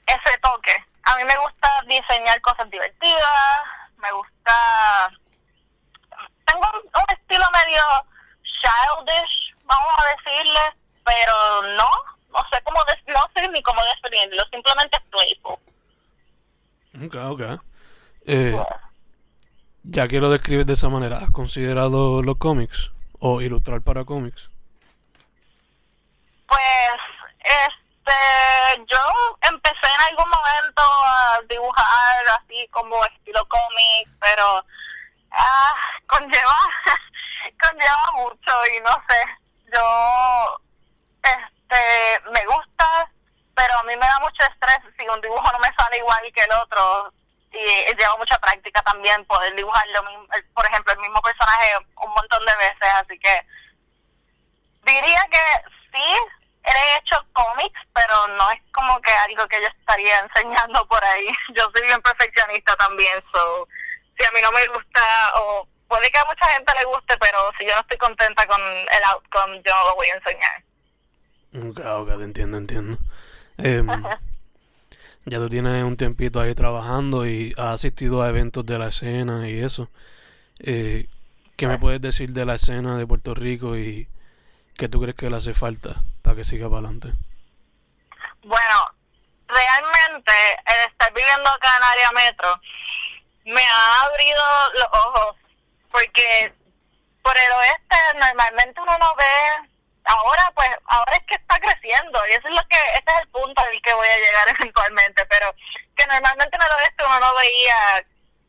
ese 0.07 0.39
toque. 0.43 0.75
A 1.05 1.17
mí 1.17 1.25
me 1.25 1.37
gusta 1.39 1.69
diseñar 1.87 2.41
cosas 2.41 2.71
divertidas, 2.71 3.63
me 3.97 4.13
gusta... 4.13 5.11
Tengo 6.47 6.67
un 6.83 7.15
estilo 7.15 7.45
medio 7.53 7.83
childish, 8.43 9.55
vamos 9.65 9.95
a 9.99 10.17
decirle, 10.17 10.61
pero 11.05 11.63
no, 11.77 11.91
no 12.33 12.39
sé 12.51 12.63
cómo, 12.65 12.81
no 13.07 13.31
sé 13.35 13.49
ni 13.49 13.63
cómo 13.63 13.81
definirlo, 14.03 14.45
simplemente 14.51 14.99
es 14.99 15.05
playful. 15.11 15.59
Ok, 17.05 17.15
ok. 17.33 17.63
Eh, 18.27 18.65
ya 19.85 20.09
que 20.09 20.21
lo 20.21 20.31
describes 20.31 20.67
de 20.67 20.73
esa 20.75 20.89
manera, 20.89 21.19
¿has 21.19 21.31
considerado 21.31 22.23
los 22.23 22.37
cómics 22.39 22.91
o 23.19 23.41
ilustrar 23.41 23.83
para 23.83 24.05
cómics? 24.05 24.51
Pues, 26.49 27.01
este, 27.45 28.85
yo 28.87 29.39
empecé 29.43 29.87
en 29.87 30.01
algún 30.09 30.29
momento 30.29 30.83
a 30.83 31.41
dibujar 31.49 32.25
así 32.41 32.67
como 32.73 33.05
estilo 33.05 33.47
cómic, 33.49 34.09
pero 34.21 34.65
ah, 35.31 35.75
conlleva, 36.09 36.59
conlleva 37.63 38.13
mucho 38.15 38.53
y 38.75 38.81
no 38.81 39.03
sé, 39.09 39.25
yo, 39.73 40.61
este, 41.23 42.31
me 42.31 42.45
gusta 42.47 43.09
pero 43.59 43.77
a 43.77 43.83
mí 43.83 43.97
me 43.97 44.07
da 44.07 44.21
mucho 44.21 44.43
estrés 44.45 44.79
si 44.97 45.09
un 45.09 45.21
dibujo 45.21 45.53
no 45.53 45.59
me 45.59 45.75
sale 45.75 45.99
igual 45.99 46.23
que 46.33 46.45
el 46.45 46.53
otro. 46.53 47.13
Y 47.51 47.97
lleva 47.97 48.17
mucha 48.17 48.39
práctica 48.39 48.81
también 48.83 49.25
poder 49.25 49.55
dibujar 49.57 49.85
lo 49.89 50.03
mismo, 50.05 50.27
por 50.55 50.67
ejemplo 50.67 50.93
el 50.93 51.01
mismo 51.01 51.21
personaje 51.23 51.73
un 51.97 52.11
montón 52.13 52.45
de 52.45 52.57
veces 52.57 52.89
así 52.95 53.19
que 53.19 53.47
diría 54.85 55.27
que 55.31 55.41
sí 55.91 56.17
he 56.65 56.99
hecho 56.99 57.17
cómics 57.33 57.81
pero 57.95 58.29
no 58.37 58.51
es 58.51 58.61
como 58.71 59.01
que 59.01 59.11
algo 59.11 59.49
que 59.49 59.63
yo 59.63 59.69
estaría 59.99 60.19
enseñando 60.21 60.87
por 60.89 61.03
ahí 61.05 61.27
yo 61.57 61.65
soy 61.75 61.87
bien 61.87 62.01
perfeccionista 62.03 62.75
también 62.77 63.23
so 63.33 63.69
si 64.19 64.25
a 64.25 64.31
mí 64.33 64.41
no 64.43 64.53
me 64.53 64.67
gusta 64.69 65.03
o 65.41 65.67
puede 65.89 66.11
que 66.11 66.19
a 66.19 66.25
mucha 66.25 66.47
gente 66.53 66.73
le 66.79 66.85
guste 66.85 67.17
pero 67.19 67.39
si 67.59 67.67
yo 67.67 67.75
no 67.75 67.81
estoy 67.81 67.99
contenta 67.99 68.47
con 68.47 68.61
el 68.61 69.05
outcome 69.15 69.63
yo 69.65 69.75
no 69.75 69.89
lo 69.91 69.95
voy 69.97 70.09
a 70.09 70.17
enseñar 70.17 70.63
Ok, 71.55 71.81
ok, 71.81 72.19
te 72.19 72.25
entiendo, 72.25 72.59
entiendo. 72.59 72.99
Eh, 73.57 73.83
ya 75.25 75.39
tú 75.39 75.49
tienes 75.49 75.83
un 75.83 75.97
tiempito 75.97 76.41
ahí 76.41 76.55
trabajando 76.55 77.27
y 77.27 77.55
has 77.57 77.75
asistido 77.75 78.23
a 78.23 78.29
eventos 78.29 78.67
de 78.67 78.79
la 78.79 78.89
escena 78.89 79.49
y 79.49 79.59
eso. 79.59 79.89
Eh, 80.59 81.09
¿Qué 81.57 81.67
me 81.67 81.79
puedes 81.79 82.03
decir 82.03 82.35
de 82.35 82.45
la 82.45 82.57
escena 82.57 82.99
de 82.99 83.07
Puerto 83.07 83.35
Rico 83.35 83.79
y 83.79 84.09
qué 84.77 84.91
tú 84.91 85.01
crees 85.01 85.17
que 85.17 85.31
le 85.31 85.37
hace 85.37 85.55
falta 85.55 86.05
para 86.21 86.37
que 86.37 86.45
siga 86.45 86.69
para 86.69 86.81
adelante? 86.81 87.15
Bueno, 88.43 88.98
realmente 89.49 90.33
el 90.67 90.91
estar 90.91 91.13
viviendo 91.13 91.51
acá 91.51 91.77
en 91.77 91.83
área 91.83 92.13
metro 92.13 92.61
me 93.45 93.65
ha 93.65 94.03
abrido 94.03 94.43
los 94.75 94.89
ojos 94.93 95.37
porque 95.91 96.53
por 97.23 97.37
el 97.37 97.53
oeste 97.53 97.97
normalmente 98.15 98.81
uno 98.81 98.99
no 98.99 99.15
ve 99.17 99.69
ahora 100.05 100.51
pues 100.55 100.71
ahora 100.87 101.17
es 101.17 101.25
que 101.25 101.35
está 101.35 101.59
creciendo 101.59 102.21
y 102.29 102.33
eso 102.33 102.49
es 102.49 102.55
lo 102.55 102.69
que 102.69 102.77
este 102.95 103.13
es 103.13 103.21
el 103.21 103.29
punto 103.29 103.63
al 103.63 103.83
que 103.83 103.95
voy 103.95 104.09
a 104.09 104.19
llegar 104.19 104.49
eventualmente 104.61 105.25
pero 105.27 105.55
que 105.97 106.07
normalmente 106.07 106.57
en 106.57 106.63
el 106.63 106.73
oeste 106.73 107.05
uno 107.07 107.21
no 107.21 107.35
veía 107.35 108.07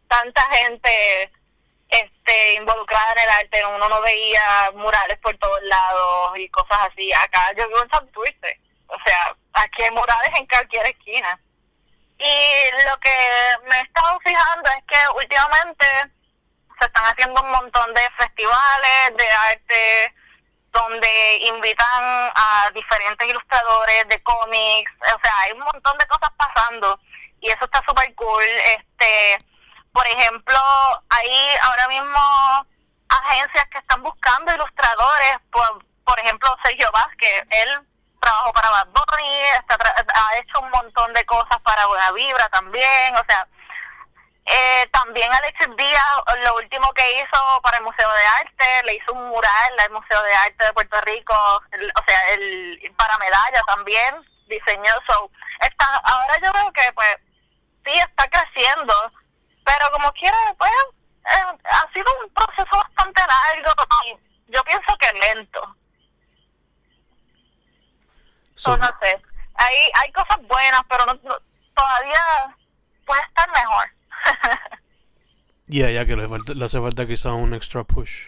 tanta 0.07 0.41
gente 0.55 1.31
este 1.89 2.53
involucrada 2.55 3.13
en 3.13 3.19
el 3.19 3.29
arte 3.29 3.65
uno 3.65 3.89
no 3.89 4.01
veía 4.01 4.71
murales 4.75 5.17
por 5.19 5.35
todos 5.37 5.61
lados 5.63 6.37
y 6.37 6.49
cosas 6.49 6.79
así. 6.91 7.11
Acá 7.13 7.51
yo 7.57 7.67
vivo 7.67 7.83
en 7.83 7.89
Santurce 7.89 8.59
o 8.89 8.97
sea 9.05 9.35
aquí 9.53 9.83
hay 9.83 9.91
murales 9.91 10.31
en 10.37 10.45
cualquier 10.47 10.85
esquina. 10.87 11.39
Y 12.17 12.85
lo 12.85 12.99
que 12.99 13.15
me 13.69 13.77
he 13.77 13.81
estado 13.81 14.19
fijando 14.19 14.69
es 14.71 14.83
que 14.87 14.97
últimamente 15.15 15.85
se 16.79 16.85
están 16.85 17.05
haciendo 17.05 17.41
un 17.41 17.51
montón 17.51 17.93
de 17.93 18.01
festivales 18.17 19.17
de 19.17 19.31
arte 19.31 20.15
donde 20.71 21.37
invitan 21.47 22.31
a 22.35 22.69
diferentes 22.73 23.27
ilustradores 23.27 24.07
de 24.07 24.21
cómics, 24.21 24.91
o 25.01 25.19
sea, 25.23 25.37
hay 25.39 25.51
un 25.53 25.59
montón 25.59 25.97
de 25.97 26.05
cosas 26.05 26.29
pasando. 26.37 26.99
Y 27.41 27.49
eso 27.49 27.65
está 27.65 27.81
súper 27.87 28.13
cool. 28.15 28.43
Este, 28.43 29.37
por 29.93 30.05
ejemplo, 30.07 30.59
hay 31.09 31.57
ahora 31.61 31.87
mismo 31.87 32.67
agencias 33.07 33.65
que 33.71 33.79
están 33.79 34.03
buscando 34.03 34.53
ilustradores, 34.53 35.37
por, 35.51 35.85
por 36.03 36.19
ejemplo, 36.19 36.55
Sergio 36.63 36.91
Vázquez, 36.91 37.43
él 37.49 37.88
trabajó 38.19 38.53
para 38.53 38.69
Bad 38.69 38.87
Bunny, 38.87 39.41
ha 40.13 40.37
hecho 40.37 40.59
un 40.59 40.69
montón 40.69 41.13
de 41.13 41.25
cosas 41.25 41.59
para 41.63 41.85
Buena 41.87 42.11
Vibra 42.11 42.49
también, 42.49 43.15
o 43.15 43.23
sea, 43.27 43.47
eh, 44.45 44.89
también 44.91 45.31
Alexis 45.31 45.67
Díaz, 45.77 46.03
lo 46.43 46.55
último 46.55 46.91
que 46.93 47.03
hizo 47.21 47.61
para 47.61 47.77
el 47.77 47.83
Museo 47.83 48.11
de 48.11 48.25
Arte, 48.41 48.83
le 48.85 48.95
hizo 48.95 49.13
un 49.13 49.29
mural 49.29 49.79
al 49.79 49.91
Museo 49.91 50.21
de 50.23 50.33
Arte 50.33 50.65
de 50.65 50.73
Puerto 50.73 50.99
Rico, 51.01 51.33
o 51.35 52.03
sea, 52.07 52.33
el 52.33 52.93
para 52.97 53.15
medalla 53.19 53.61
también, 53.67 54.15
diseñó. 54.47 54.91
So, 55.07 55.29
está, 55.61 55.85
ahora 56.03 56.35
yo 56.41 56.51
veo 56.51 56.73
que, 56.73 56.91
pues, 56.93 57.17
sí 57.85 57.91
está 57.99 58.27
creciendo, 58.27 58.93
pero 59.63 59.91
como 59.91 60.11
quiera, 60.13 60.37
pues, 60.57 60.71
eh, 61.25 61.57
ha 61.65 61.93
sido 61.93 62.07
un 62.23 62.33
proceso 62.33 62.75
bastante 62.75 63.21
largo 63.27 63.71
y 64.05 64.51
yo 64.51 64.63
pienso 64.63 64.97
que 64.97 65.13
lento. 65.13 65.75
No 68.65 68.87
sé, 69.01 69.21
hay, 69.55 69.75
hay 70.01 70.11
cosas 70.11 70.37
buenas, 70.47 70.81
pero 70.89 71.05
no, 71.05 71.37
todavía 71.75 72.55
puede 73.05 73.21
estar 73.21 73.49
mejor. 73.51 73.89
Y 75.71 75.83
a 75.83 75.89
ella 75.89 76.05
que 76.05 76.15
le, 76.15 76.27
falta, 76.27 76.53
le 76.53 76.65
hace 76.65 76.81
falta 76.81 77.05
quizá 77.05 77.31
un 77.33 77.53
extra 77.53 77.83
push. 77.83 78.25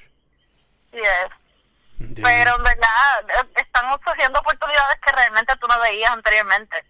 Yes. 0.92 1.32
Pero 2.24 2.56
en 2.56 2.64
verdad 2.64 3.48
están 3.56 3.86
ofreciendo 3.88 4.40
oportunidades 4.40 5.00
que 5.04 5.12
realmente 5.12 5.56
tú 5.56 5.68
no 5.68 5.80
veías 5.80 6.12
anteriormente. 6.12 6.86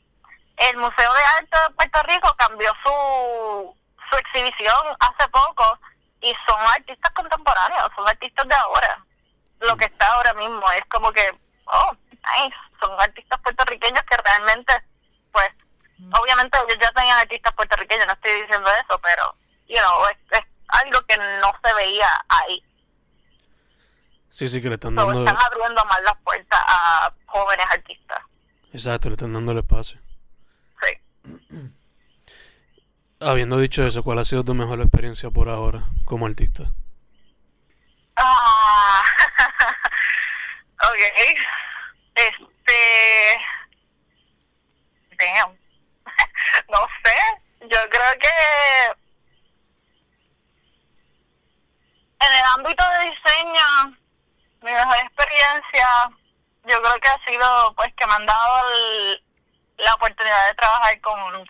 El 0.57 0.77
Museo 0.77 1.13
de 1.13 1.23
Arte 1.23 1.57
de 1.67 1.75
Puerto 1.75 2.03
Rico 2.03 2.35
cambió 2.37 2.71
su, 2.83 3.75
su 4.09 4.17
exhibición 4.17 4.87
hace 4.99 5.27
poco 5.29 5.79
y 6.21 6.33
son 6.47 6.59
artistas 6.59 7.11
contemporáneos, 7.13 7.89
son 7.95 8.07
artistas 8.07 8.47
de 8.47 8.55
ahora. 8.55 9.05
Lo 9.61 9.75
que 9.77 9.85
está 9.85 10.07
ahora 10.07 10.33
mismo 10.33 10.69
es 10.71 10.83
como 10.89 11.11
que, 11.11 11.31
oh, 11.65 11.91
nice, 12.11 12.55
son 12.81 12.99
artistas 12.99 13.39
puertorriqueños 13.41 14.03
que 14.03 14.17
realmente, 14.17 14.73
pues, 15.31 15.49
obviamente 16.19 16.57
ellos 16.57 16.77
ya 16.81 16.91
tenían 16.91 17.19
artistas 17.19 17.53
puertorriqueños, 17.53 18.07
no 18.07 18.13
estoy 18.13 18.41
diciendo 18.41 18.69
eso, 18.83 18.99
pero, 19.01 19.35
you 19.67 19.77
know, 19.77 20.05
es, 20.09 20.17
es 20.39 20.45
algo 20.67 21.01
que 21.07 21.17
no 21.17 21.51
se 21.63 21.73
veía 21.73 22.09
ahí. 22.29 22.63
Sí, 24.29 24.47
sí, 24.47 24.61
que 24.61 24.69
le 24.69 24.75
están 24.75 24.95
So, 24.95 25.05
dando... 25.05 25.25
están 25.25 25.37
abriendo 25.45 25.85
más 25.85 26.01
las 26.03 26.15
puertas 26.23 26.59
a 26.65 27.13
jóvenes 27.25 27.65
artistas. 27.69 28.21
Exacto, 28.73 29.09
le 29.09 29.15
están 29.15 29.33
dando 29.33 29.51
el 29.51 29.57
espacio. 29.59 29.99
Sí. 30.81 30.97
Habiendo 33.19 33.57
dicho 33.57 33.85
eso, 33.85 34.03
¿cuál 34.03 34.19
ha 34.19 34.25
sido 34.25 34.43
tu 34.43 34.53
mejor 34.55 34.81
experiencia 34.81 35.29
por 35.29 35.49
ahora 35.49 35.85
como 36.05 36.25
artista? 36.25 36.71
Ah, 38.15 39.03
ok. 40.89 40.99
Este. 42.15 42.50
Damn. 45.17 45.57
no 46.69 46.87
sé. 47.03 47.15
Yo 47.61 47.89
creo 47.89 48.19
que. 48.19 48.29
En 52.19 52.33
el 52.33 52.43
ámbito 52.55 52.83
de 52.89 53.05
diseño, 53.09 53.97
mi 54.61 54.71
mejor 54.71 54.97
experiencia, 54.97 56.09
yo 56.65 56.81
creo 56.81 56.99
que 56.99 57.07
ha 57.09 57.25
sido, 57.25 57.73
pues, 57.75 57.91
que 57.95 58.05
me 58.05 58.13
han 58.13 58.25
dado 58.27 58.69
el- 58.69 59.23
la 59.77 59.93
oportunidad 59.95 60.47
de 60.47 60.53
trabajar 60.55 61.01
con 61.01 61.45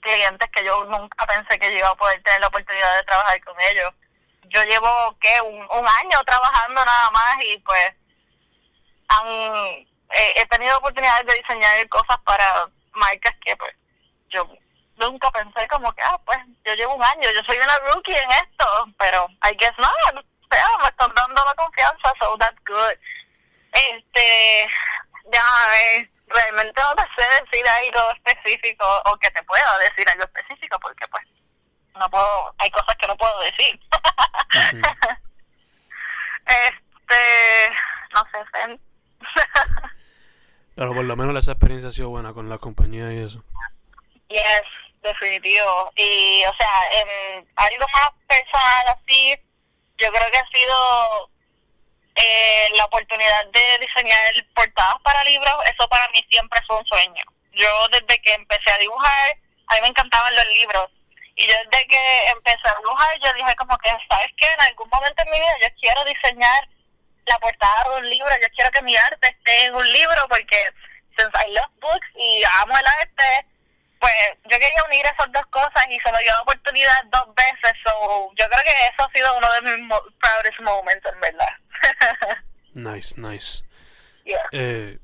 clientes 0.00 0.48
que 0.52 0.64
yo 0.64 0.84
nunca 0.84 1.26
pensé 1.26 1.58
que 1.58 1.72
yo 1.72 1.78
iba 1.78 1.88
a 1.90 1.94
poder 1.96 2.22
tener 2.22 2.40
la 2.40 2.46
oportunidad 2.48 2.96
de 2.96 3.04
trabajar 3.04 3.42
con 3.44 3.56
ellos 3.60 3.92
yo 4.52 4.62
llevo 4.64 5.16
que 5.20 5.40
un, 5.40 5.54
un 5.62 5.86
año 5.88 6.22
trabajando 6.26 6.84
nada 6.84 7.10
más 7.10 7.36
y 7.44 7.58
pues 7.58 7.94
han, 9.08 9.86
eh, 10.14 10.34
he 10.36 10.46
tenido 10.46 10.76
oportunidades 10.78 11.26
de 11.26 11.34
diseñar 11.34 11.88
cosas 11.88 12.18
para 12.24 12.68
marcas 12.94 13.34
que 13.44 13.56
pues 13.56 13.74
yo 14.30 14.48
nunca 14.96 15.30
pensé 15.30 15.66
como 15.68 15.92
que 15.92 16.02
ah 16.02 16.18
pues 16.24 16.38
yo 16.64 16.74
llevo 16.74 16.94
un 16.94 17.04
año 17.04 17.28
yo 17.34 17.42
soy 17.44 17.56
una 17.56 17.78
rookie 17.78 18.14
en 18.14 18.30
esto 18.30 18.66
pero 18.98 19.26
I 19.44 19.56
guess 19.56 19.72
no 19.78 19.88
o 19.88 20.54
sea, 20.54 20.66
me 20.82 20.88
están 20.88 21.14
dando 21.14 21.44
la 21.44 21.54
confianza 21.54 22.12
so 22.20 22.36
that's 22.38 22.58
good 22.66 22.94
este 23.72 24.68
ya 25.32 25.44
ver 25.68 26.10
realmente 26.28 26.80
no 26.80 26.94
te 26.94 27.02
sé 27.16 27.26
decir 27.42 27.66
algo 27.68 28.10
específico 28.12 29.02
o 29.06 29.16
que 29.16 29.30
te 29.30 29.42
pueda 29.44 29.78
decir 29.78 30.08
algo 30.08 30.24
específico 30.24 30.78
porque 30.80 31.08
pues 31.08 31.24
no 31.98 32.08
puedo, 32.10 32.54
hay 32.58 32.70
cosas 32.70 32.96
que 32.96 33.06
no 33.06 33.16
puedo 33.16 33.38
decir. 33.40 33.80
Este, 36.44 37.72
no 38.12 38.26
sé. 38.32 38.78
Pero 40.74 40.94
por 40.94 41.04
lo 41.04 41.16
menos 41.16 41.36
esa 41.36 41.52
experiencia 41.52 41.90
ha 41.90 41.92
sido 41.92 42.08
buena 42.08 42.32
con 42.32 42.48
la 42.48 42.58
compañía 42.58 43.12
y 43.12 43.18
eso. 43.18 43.44
yes, 44.28 44.62
definitivo. 45.02 45.92
Y, 45.96 46.44
o 46.44 46.54
sea, 46.56 46.68
algo 47.56 47.86
más 47.92 48.10
personal 48.26 48.86
así, 48.88 49.34
yo 49.98 50.10
creo 50.10 50.30
que 50.30 50.38
ha 50.38 50.48
sido 50.48 51.30
eh, 52.14 52.68
la 52.76 52.84
oportunidad 52.86 53.46
de 53.46 53.78
diseñar 53.86 54.18
portadas 54.54 54.96
para 55.02 55.24
libros. 55.24 55.54
Eso 55.72 55.88
para 55.88 56.08
mí 56.08 56.24
siempre 56.30 56.58
fue 56.66 56.78
un 56.78 56.86
sueño. 56.86 57.24
Yo 57.52 57.88
desde 57.88 58.20
que 58.22 58.32
empecé 58.32 58.70
a 58.70 58.78
dibujar, 58.78 59.36
a 59.66 59.74
mí 59.74 59.80
me 59.82 59.88
encantaban 59.88 60.34
los 60.34 60.46
libros. 60.48 60.90
Y 61.36 61.46
yo 61.46 61.54
desde 61.70 61.86
que 61.86 62.26
empecé 62.28 62.68
a 62.68 62.76
dibujar, 62.78 63.18
yo 63.20 63.32
dije 63.34 63.56
como 63.56 63.76
que, 63.78 63.90
¿sabes 64.08 64.28
qué? 64.36 64.46
En 64.46 64.60
algún 64.62 64.88
momento 64.88 65.22
en 65.22 65.30
mi 65.30 65.38
vida 65.38 65.54
yo 65.62 65.68
quiero 65.80 66.04
diseñar 66.04 66.68
la 67.26 67.38
portada 67.38 67.84
de 67.90 67.96
un 68.00 68.10
libro, 68.10 68.28
yo 68.40 68.48
quiero 68.54 68.70
que 68.70 68.82
mi 68.82 68.96
arte 68.96 69.28
esté 69.28 69.66
en 69.66 69.74
un 69.74 69.92
libro 69.92 70.26
porque 70.28 70.56
since 71.16 71.30
I 71.46 71.52
love 71.52 71.70
books 71.80 72.06
y 72.16 72.42
amo 72.60 72.74
el 72.76 72.86
arte, 72.86 73.46
pues 74.00 74.12
yo 74.44 74.58
quería 74.58 74.84
unir 74.88 75.04
esas 75.06 75.30
dos 75.32 75.46
cosas 75.50 75.84
y 75.88 75.98
se 76.00 76.10
me 76.12 76.18
dio 76.20 76.32
la 76.32 76.40
oportunidad 76.42 77.04
dos 77.12 77.34
veces, 77.34 77.72
so 77.84 78.30
yo 78.36 78.44
creo 78.48 78.62
que 78.64 78.70
eso 78.92 79.04
ha 79.06 79.12
sido 79.12 79.36
uno 79.38 79.52
de 79.52 79.62
mis 79.62 79.78
mo- 79.86 80.02
proudest 80.20 80.60
moments 80.60 81.06
en 81.06 81.20
verdad. 81.20 82.42
Nice, 82.74 83.14
nice. 83.20 83.62
yeah. 84.24 84.40
Eh, 84.50 84.98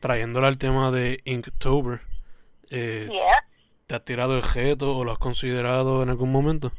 trayéndolo 0.00 0.48
al 0.48 0.58
tema 0.58 0.90
de 0.90 1.20
Inktober, 1.24 2.00
eh, 2.70 3.06
Yeah. 3.10 3.44
¿te 3.86 3.94
has 3.94 4.04
tirado 4.04 4.36
el 4.36 4.42
reto 4.42 4.96
o 4.96 5.04
lo 5.04 5.12
has 5.12 5.18
considerado 5.18 6.02
en 6.02 6.10
algún 6.10 6.32
momento? 6.32 6.72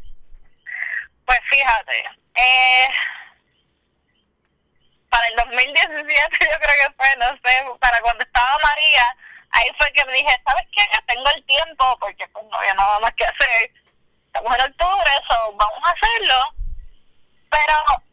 Pues 1.26 1.40
fíjate, 1.50 1.98
eh, 2.36 2.88
para 5.10 5.28
el 5.28 5.36
2017 5.36 6.38
yo 6.52 6.60
creo 6.60 6.88
que 6.88 6.94
fue, 6.96 7.16
no 7.18 7.28
sé, 7.44 7.66
para 7.80 8.02
cuando 8.02 8.24
estaba 8.24 8.58
María, 8.64 9.16
ahí 9.52 9.68
fue 9.78 9.92
que 9.94 10.06
me 10.06 10.14
dije, 10.14 10.42
¿sabes 10.46 10.66
qué? 10.72 10.84
Tengo 11.08 11.30
el 11.36 11.46
tiempo 11.46 11.98
porque 12.00 12.28
pues 12.30 12.46
no 12.46 12.58
había 12.58 12.74
nada 12.76 13.00
más 13.00 13.14
que 13.16 13.26
hacer. 13.26 13.72
Estamos 14.28 14.56
en 14.56 14.62
octubre, 14.62 15.10
eso 15.24 15.54
vamos 15.56 15.80
a 15.84 15.92
hacerlo. 15.92 16.56
Pero 17.50 18.04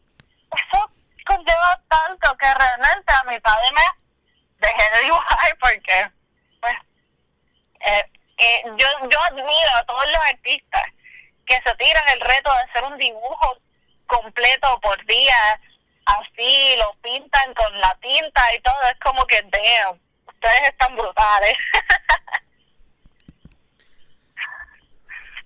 eso 0.56 0.90
conlleva 1.26 1.80
tanto 1.88 2.36
que 2.38 2.54
realmente 2.54 3.12
a 3.12 3.24
mitad 3.24 3.56
de 3.62 3.72
mes 3.72 4.06
dejé 4.58 4.90
de 4.90 5.02
dibujar 5.02 5.56
porque, 5.60 6.10
pues, 6.60 6.74
eh, 7.80 8.10
eh, 8.38 8.62
yo, 8.76 8.86
yo 9.08 9.20
admiro 9.24 9.74
a 9.74 9.84
todos 9.84 10.06
los 10.06 10.20
artistas 10.30 10.84
que 11.46 11.60
se 11.62 11.74
tiran 11.76 12.08
el 12.12 12.20
reto 12.20 12.52
de 12.52 12.60
hacer 12.60 12.84
un 12.84 12.98
dibujo 12.98 13.58
completo 14.06 14.80
por 14.80 15.04
día, 15.06 15.60
así, 16.06 16.76
lo 16.78 16.94
pintan 17.02 17.54
con 17.54 17.80
la 17.80 17.94
tinta 18.00 18.54
y 18.54 18.60
todo, 18.60 18.74
es 18.90 18.98
como 19.00 19.24
que, 19.26 19.40
damn, 19.42 20.00
ustedes 20.26 20.62
están 20.70 20.96
brutales. 20.96 21.56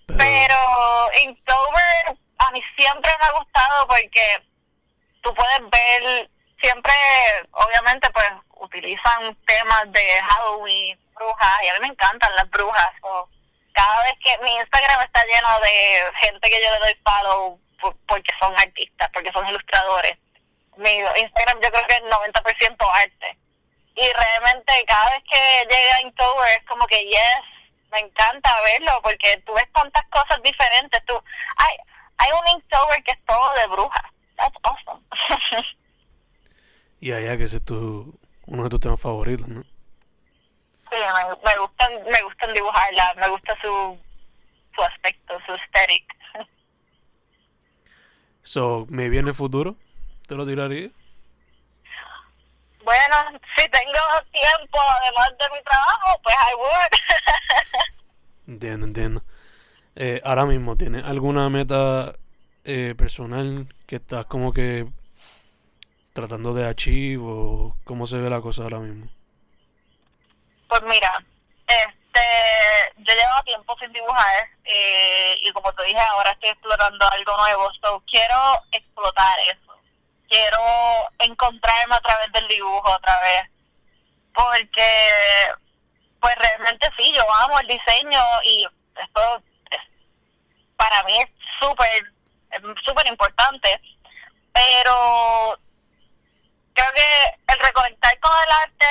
Pero, 0.07 0.19
Pero 0.19 1.11
Inktober 1.23 2.19
a 2.39 2.51
mí 2.53 2.63
siempre 2.77 3.11
me 3.21 3.27
ha 3.27 3.33
gustado 3.33 3.87
porque 3.87 4.43
tú 5.23 5.33
puedes 5.35 5.61
ver, 5.71 6.31
siempre, 6.61 6.93
obviamente, 7.53 8.11
pues 8.11 8.27
utilizan 8.57 9.35
temas 9.47 9.93
de 9.93 10.23
Halloween, 10.23 10.99
brujas, 11.15 11.63
y 11.63 11.69
a 11.69 11.75
mí 11.75 11.81
me 11.83 11.87
encantan 11.89 12.35
las 12.37 12.49
brujas. 12.51 12.91
so, 13.01 13.29
cada 13.73 14.03
vez 14.03 14.15
que 14.25 14.37
mi 14.43 14.55
Instagram 14.57 15.01
está 15.03 15.25
lleno 15.27 15.61
de 15.61 16.11
gente 16.23 16.51
que 16.51 16.61
yo 16.63 16.71
le 16.73 16.79
doy 16.81 16.99
follow 17.05 17.61
por- 17.81 17.97
porque 18.09 18.33
son 18.41 18.53
artistas, 18.59 19.09
porque 19.13 19.31
son 19.33 19.47
ilustradores. 19.49 20.19
Mi 20.77 20.91
Instagram 21.21 21.61
yo 21.61 21.71
creo 21.71 21.87
que 21.87 21.95
es 21.95 22.03
90% 22.03 22.77
arte. 22.93 23.39
Y 23.97 24.09
realmente 24.13 24.73
cada 24.87 25.11
vez 25.11 25.23
que 25.31 25.67
llega 25.69 26.03
Inktober 26.03 26.49
es 26.59 26.67
como 26.67 26.87
que 26.87 27.05
yes, 27.05 27.45
me 27.91 27.99
encanta 27.99 28.61
verlo 28.63 29.01
porque 29.03 29.43
tú 29.45 29.53
ves 29.53 29.71
tantas 29.73 30.05
cosas 30.09 30.41
diferentes. 30.43 31.05
Tú, 31.07 31.15
hay, 31.57 31.77
hay 32.19 32.31
un 32.33 32.57
Inktober 32.57 33.03
que 33.03 33.13
es 33.13 33.25
todo 33.27 33.55
de 33.55 33.67
brujas. 33.67 34.13
That's 34.37 34.57
awesome. 34.63 35.05
y 37.01 37.13
allá 37.13 37.37
que 37.37 37.45
ese 37.45 37.59
es 37.59 37.65
tu, 37.65 38.19
uno 38.47 38.65
de 38.65 38.71
tus 38.71 38.81
temas 38.81 39.01
favoritos, 39.01 39.49
¿no? 39.49 39.63
sí, 40.91 40.97
me, 40.97 41.53
me 41.53 41.59
gustan, 41.59 41.93
me 42.11 42.23
gustan 42.23 42.53
dibujarla, 42.53 43.15
me 43.17 43.29
gusta 43.29 43.57
su, 43.61 43.99
su 44.75 44.83
aspecto, 44.83 45.35
su 45.47 45.53
aesthetic. 45.53 46.05
So, 48.43 48.87
¿me 48.89 49.11
viene 49.11 49.29
el 49.29 49.35
futuro? 49.37 49.77
¿Te 50.31 50.37
lo 50.37 50.47
tiraría? 50.47 50.89
Bueno, 52.85 53.17
si 53.57 53.69
tengo 53.69 53.99
tiempo 54.31 54.79
además 54.81 55.29
de 55.37 55.57
mi 55.57 55.63
trabajo, 55.65 56.21
pues 56.23 56.37
I 56.37 56.55
would. 56.55 57.91
Entiendo, 58.47 58.87
entiendo. 58.87 59.23
Eh, 59.97 60.21
ahora 60.23 60.47
mismo, 60.47 60.77
¿tienes 60.77 61.05
alguna 61.05 61.51
meta 61.51 62.15
eh, 62.63 62.95
personal 62.97 63.75
que 63.89 63.97
estás 63.97 64.27
como 64.27 64.53
que 64.53 64.87
tratando 66.13 66.55
de 66.55 66.69
achieve 66.69 67.21
o 67.21 67.75
cómo 67.83 68.07
se 68.07 68.19
ve 68.19 68.31
la 68.31 68.41
cosa 68.41 68.63
ahora 68.63 68.79
mismo? 68.79 69.11
Pues 70.69 70.83
mira, 70.83 71.25
este, 71.67 72.21
yo 72.99 73.15
llevo 73.15 73.43
tiempo 73.45 73.77
sin 73.81 73.93
dibujar 73.93 74.49
eh, 74.63 75.39
y 75.43 75.51
como 75.51 75.73
te 75.73 75.83
dije 75.87 75.99
ahora 75.99 76.31
estoy 76.31 76.51
explorando 76.51 77.05
algo 77.11 77.37
nuevo, 77.37 77.69
so 77.83 78.01
quiero 78.09 78.37
explotar 78.71 79.37
eso, 79.41 79.70
quiero 80.31 80.61
encontrarme 81.19 81.97
a 81.97 82.01
través 82.01 82.33
del 82.33 82.49
dibujo 82.49 82.91
otra 82.91 83.21
vez, 83.21 83.51
porque 84.33 85.53
pues 86.21 86.35
realmente 86.37 86.89
sí, 86.97 87.13
yo 87.15 87.35
amo 87.35 87.59
el 87.59 87.67
diseño 87.67 88.23
y 88.45 88.67
esto 88.97 89.43
es 89.71 89.81
para 90.77 91.03
mí 91.03 91.19
es 91.19 91.29
súper, 91.61 92.13
súper 92.85 93.07
importante, 93.09 93.81
pero 94.53 95.59
creo 96.73 96.93
que 96.95 97.53
el 97.53 97.59
reconectar 97.59 98.19
con 98.21 98.33
el 98.33 98.53
arte 98.53 98.87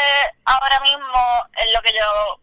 ahora 0.45 0.80
mismo 0.82 1.45
es 1.56 1.73
lo 1.73 1.82
que 1.82 1.93
yo 1.93 2.39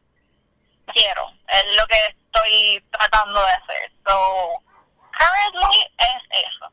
quiero, 0.93 1.33
es 1.49 1.77
lo 1.77 1.87
que 1.87 1.99
estoy 2.07 2.85
tratando 2.91 3.41
de 3.45 3.53
hacer. 3.53 3.93
So, 4.07 4.63
currently 5.13 5.81
es 5.99 6.47
eso. 6.49 6.73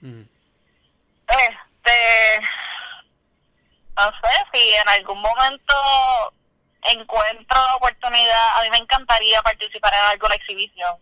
Mm. 0.00 0.39
Este, 1.30 2.40
no 3.96 4.04
sé 4.04 4.30
si 4.52 4.74
en 4.74 4.88
algún 4.88 5.20
momento 5.20 5.74
encuentro 6.92 7.58
oportunidad, 7.76 8.58
a 8.58 8.62
mí 8.62 8.70
me 8.70 8.78
encantaría 8.78 9.42
participar 9.42 9.92
en 9.94 10.10
alguna 10.10 10.34
exhibición. 10.34 10.96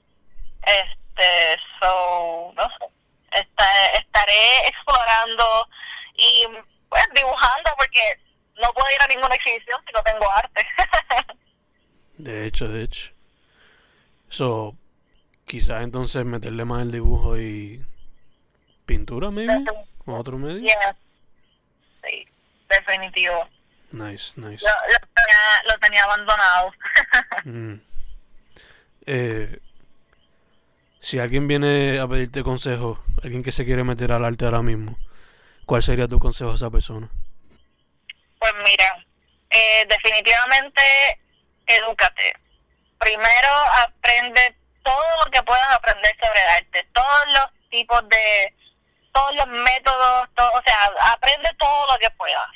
Este, 0.62 1.56
so, 1.80 2.52
no 2.54 2.68
sé, 2.78 2.86
Esta- 3.30 3.86
estaré 3.92 4.66
explorando 4.68 5.68
y 6.14 6.46
pues 6.88 7.04
dibujando 7.14 7.70
porque 7.76 8.00
no 8.60 8.72
puedo 8.72 8.90
ir 8.94 9.02
a 9.02 9.06
ninguna 9.06 9.34
exhibición 9.34 9.80
si 9.86 9.92
no 9.92 10.02
tengo 10.02 10.30
arte. 10.30 10.66
De 12.18 12.46
hecho, 12.46 12.66
de 12.66 12.82
hecho. 12.82 13.12
So, 14.28 14.74
quizás 15.46 15.82
entonces 15.84 16.24
meterle 16.24 16.64
más 16.64 16.82
el 16.82 16.90
dibujo 16.90 17.38
y 17.38 17.84
pintura, 18.86 19.30
maybe, 19.30 19.64
otro 20.16 20.38
medio. 20.38 20.60
Yeah. 20.60 20.96
Sí, 22.04 22.26
definitivo. 22.68 23.48
Nice, 23.90 24.38
nice. 24.40 24.64
Lo, 24.64 24.70
lo 24.70 24.98
tenía, 25.14 25.72
lo 25.72 25.78
tenía 25.78 26.04
abandonado. 26.04 26.72
Mm. 27.44 27.80
Eh, 29.06 29.60
si 31.00 31.18
alguien 31.18 31.48
viene 31.48 31.98
a 31.98 32.06
pedirte 32.06 32.42
consejo, 32.42 33.02
alguien 33.22 33.42
que 33.42 33.52
se 33.52 33.64
quiere 33.64 33.84
meter 33.84 34.12
al 34.12 34.24
arte 34.24 34.44
ahora 34.44 34.60
mismo, 34.60 34.98
¿cuál 35.64 35.82
sería 35.82 36.08
tu 36.08 36.18
consejo 36.18 36.50
a 36.50 36.56
esa 36.56 36.68
persona? 36.68 37.08
Pues 38.38 38.52
mira, 38.64 39.06
eh, 39.48 39.86
definitivamente 39.88 40.82
edúcate. 41.66 42.34
Primero 42.98 43.48
aprende 43.86 44.56
todo 44.82 45.24
lo 45.24 45.30
que 45.30 45.42
puedas 45.42 45.74
aprender 45.74 46.14
sobre 46.20 46.42
el 46.42 46.48
arte, 46.48 46.86
todos 46.92 47.26
los 47.32 47.70
tipos 47.70 48.08
de, 48.08 48.54
todos 49.18 49.34
los 49.34 49.46
métodos, 49.48 50.28
todo, 50.34 50.50
o 50.52 50.62
sea, 50.62 51.12
aprende 51.12 51.50
todo 51.58 51.92
lo 51.92 51.98
que 51.98 52.10
puedas. 52.10 52.48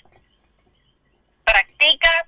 Practica 1.44 2.26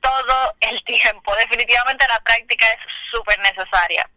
todo 0.00 0.54
el 0.60 0.82
tiempo. 0.84 1.36
Definitivamente 1.36 2.08
la 2.08 2.20
práctica 2.20 2.66
es 2.66 2.78
súper 3.10 3.38
necesaria. 3.40 4.08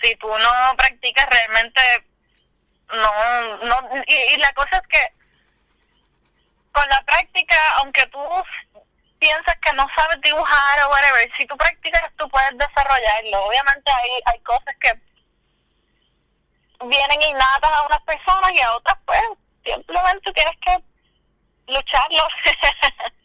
Si 0.00 0.14
tú 0.16 0.28
no 0.28 0.76
practicas 0.76 1.26
realmente, 1.28 1.80
no, 2.92 3.56
no, 3.56 4.04
y, 4.06 4.36
la 4.36 4.52
cosa 4.52 4.76
es 4.76 4.86
que 4.88 5.12
con 6.70 6.88
la 6.88 7.02
práctica, 7.02 7.56
aunque 7.78 8.06
tú 8.06 8.20
piensas 9.18 9.56
que 9.62 9.72
no 9.72 9.88
sabes 9.96 10.20
dibujar 10.20 10.80
o 10.82 10.90
whatever, 10.90 11.28
si 11.36 11.46
tú 11.46 11.56
practicas 11.56 12.02
tú 12.16 12.28
puedes 12.28 12.56
desarrollarlo. 12.56 13.46
Obviamente 13.46 13.90
hay, 13.90 14.10
hay 14.26 14.40
cosas 14.40 14.76
que 14.78 15.05
vienen 16.84 17.22
innatas 17.22 17.70
a 17.70 17.86
unas 17.86 18.02
personas 18.02 18.52
y 18.52 18.60
a 18.60 18.74
otras 18.76 18.96
pues 19.04 19.22
simplemente 19.64 20.32
tienes 20.32 20.56
que 20.64 20.82
lucharlo. 21.72 22.28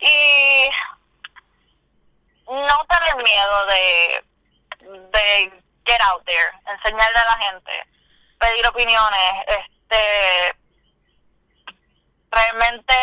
y 0.00 0.70
no 2.46 2.86
tener 2.88 3.24
miedo 3.24 3.66
de, 3.66 4.24
de 5.12 5.62
get 5.84 6.00
out 6.02 6.24
there, 6.24 6.50
enseñarle 6.66 7.18
a 7.18 7.24
la 7.24 7.38
gente, 7.38 7.86
pedir 8.38 8.66
opiniones, 8.66 9.32
este 9.46 10.56
realmente 12.30 12.94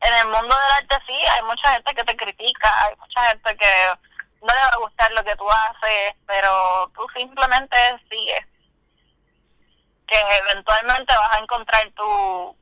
en 0.00 0.14
el 0.14 0.26
mundo 0.26 0.54
del 0.54 0.72
arte 0.76 0.96
sí, 1.06 1.14
hay 1.14 1.42
mucha 1.42 1.72
gente 1.72 1.94
que 1.94 2.04
te 2.04 2.16
critica, 2.16 2.84
hay 2.84 2.96
mucha 2.96 3.28
gente 3.28 3.56
que 3.56 3.92
no 4.42 4.54
le 4.54 4.60
va 4.60 4.68
a 4.68 4.78
gustar 4.78 5.10
lo 5.12 5.24
que 5.24 5.36
tú 5.36 5.44
haces, 5.50 6.14
pero 6.26 6.90
tú 6.94 7.06
simplemente 7.16 7.76
sigues. 8.08 8.46
Que 10.08 10.16
eventualmente 10.50 11.14
vas 11.14 11.36
a 11.36 11.38
encontrar 11.38 11.90
tu, 11.92 12.56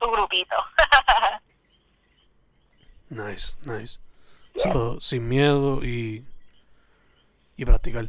tu 0.00 0.10
grupito. 0.10 0.56
Nice, 3.12 3.58
nice. 3.66 4.00
So, 4.56 4.98
sin 4.98 5.28
miedo 5.28 5.84
y, 5.84 6.24
y 7.58 7.64
practicar. 7.66 8.08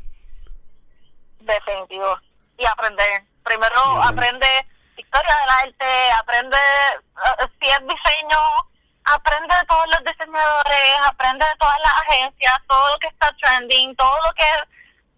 Definitivo. 1.42 2.18
Y 2.58 2.66
aprender. 2.66 3.26
Primero 3.44 3.76
Y 3.98 4.08
aprende 4.08 4.48
historia 4.98 5.36
del 5.42 5.50
arte, 5.68 6.12
aprende 6.14 6.58
eh, 6.58 7.48
si 7.60 7.68
es 7.70 7.80
diseño, 7.82 8.40
aprende 9.06 9.56
de 9.56 9.66
todos 9.66 9.88
los 9.90 10.04
diseñadores, 10.04 11.00
aprende 11.06 11.46
de 11.46 11.56
todas 11.60 11.80
las 11.82 11.94
agencias, 12.08 12.54
todo 12.68 12.90
lo 12.90 13.00
que 13.00 13.08
está 13.08 13.32
trending, 13.42 13.96
todo 13.96 14.18
lo 14.26 14.34
que 14.34 14.44
es 14.44 14.64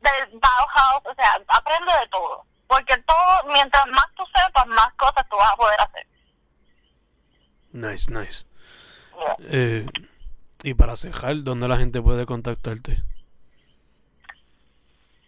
del 0.02 0.40
Bauhaus, 0.40 1.06
o 1.06 1.14
sea, 1.16 1.40
aprende 1.48 1.94
de 1.94 2.08
todo. 2.08 2.46
Porque 2.68 2.98
todo, 3.06 3.44
mientras 3.54 3.86
más 3.88 4.06
tú 4.16 4.24
sepas, 4.36 4.66
más 4.68 4.94
cosas 4.94 5.28
tú 5.30 5.36
vas 5.38 5.54
a 5.54 5.56
poder 5.56 5.80
hacer. 5.82 6.08
Nice, 7.72 8.12
nice. 8.12 8.46
Yeah. 9.18 9.36
Eh, 9.52 9.86
y 10.64 10.74
para 10.74 10.98
cejar, 10.98 11.44
¿dónde 11.44 11.68
la 11.68 11.78
gente 11.78 12.02
puede 12.02 12.26
contactarte? 12.26 13.04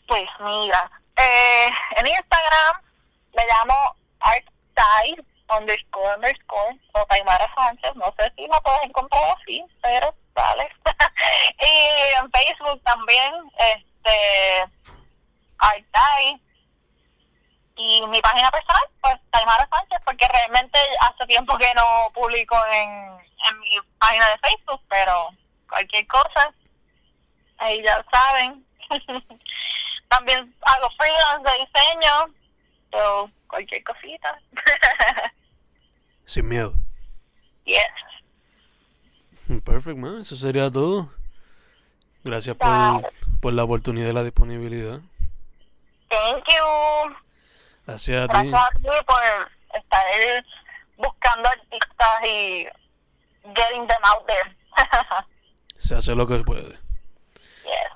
Pues 0.08 0.30
mira, 0.40 0.90
eh, 1.18 1.70
en 1.98 2.08
Instagram 2.08 2.82
me 3.36 3.44
llamo 3.46 3.96
arttai 4.20 5.16
underscore 5.50 6.16
underscore 6.16 6.80
o 6.94 7.06
Taimara 7.06 7.48
Sánchez, 7.56 7.96
no 7.96 8.14
sé 8.18 8.32
si 8.36 8.48
la 8.48 8.60
puedes 8.62 8.84
encontrar 8.84 9.36
así, 9.38 9.64
pero 9.82 10.14
vale. 10.34 10.70
y 11.60 12.20
en 12.20 12.32
Facebook 12.32 12.82
también, 12.84 13.34
este, 13.58 14.72
arttai. 15.58 16.42
Y 17.78 18.06
mi 18.08 18.20
página 18.22 18.50
personal, 18.50 18.84
pues 19.02 19.16
Taimara 19.30 19.68
Sánchez, 19.72 20.00
porque 20.04 20.28
realmente 20.28 20.80
hace 21.00 21.26
tiempo 21.28 21.58
que 21.58 21.72
no 21.76 22.12
publico 22.14 22.56
en, 22.72 22.90
en 22.90 23.60
mi 23.60 23.78
página 24.00 24.28
de 24.30 24.38
Facebook, 24.40 24.82
pero 24.90 25.30
cualquier 25.70 26.08
cosa, 26.08 26.54
ahí 27.58 27.82
ya 27.84 28.04
saben. 28.12 28.66
También 30.10 30.56
hago 30.62 30.90
freelance 30.98 31.52
de 31.52 31.66
diseño, 31.66 32.34
so, 32.92 33.32
cualquier 33.48 33.84
cosita. 33.84 34.40
Sin 36.26 36.48
miedo. 36.48 36.74
yes. 37.66 37.84
Perfect, 39.64 39.98
man. 39.98 40.22
Eso 40.22 40.36
sería 40.36 40.72
todo. 40.72 41.10
Gracias 42.24 42.56
por, 42.58 43.14
por 43.40 43.54
la 43.54 43.64
oportunidad 43.64 44.10
y 44.10 44.14
la 44.14 44.24
disponibilidad. 44.24 45.00
Thank 46.10 46.48
you. 46.48 47.27
Gracias 47.88 48.30
a 48.30 48.42
ti. 48.42 48.50
Gracias 48.50 48.62
a 48.62 48.80
ti 48.80 48.88
por 49.08 49.80
estar 49.80 50.46
buscando 50.98 51.50
artistas 51.50 52.24
y 52.26 52.68
getting 53.56 53.88
them 53.88 54.02
out 54.04 54.26
there. 54.28 54.56
Se 55.80 55.96
hace 55.96 56.14
lo 56.14 56.28
que 56.28 56.44
puede. 56.44 56.78
yes. 57.64 57.92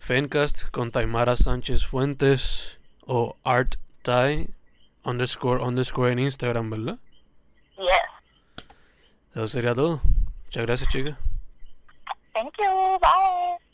Fencast 0.00 0.70
con 0.70 0.90
Taimara 0.90 1.36
Sánchez 1.36 1.86
Fuentes 1.86 2.78
o 3.06 3.36
Art 3.44 3.74
Tai 4.02 4.48
underscore 5.04 5.62
underscore 5.62 6.12
en 6.12 6.18
Instagram, 6.20 6.70
¿verdad? 6.70 6.98
Yes. 7.76 7.90
Eso 9.32 9.48
sería 9.48 9.74
todo. 9.74 10.00
Muchas 10.46 10.64
gracias, 10.64 10.88
chicas. 10.88 11.16
Thank 12.32 12.54
you. 12.58 12.98
Bye. 13.00 13.65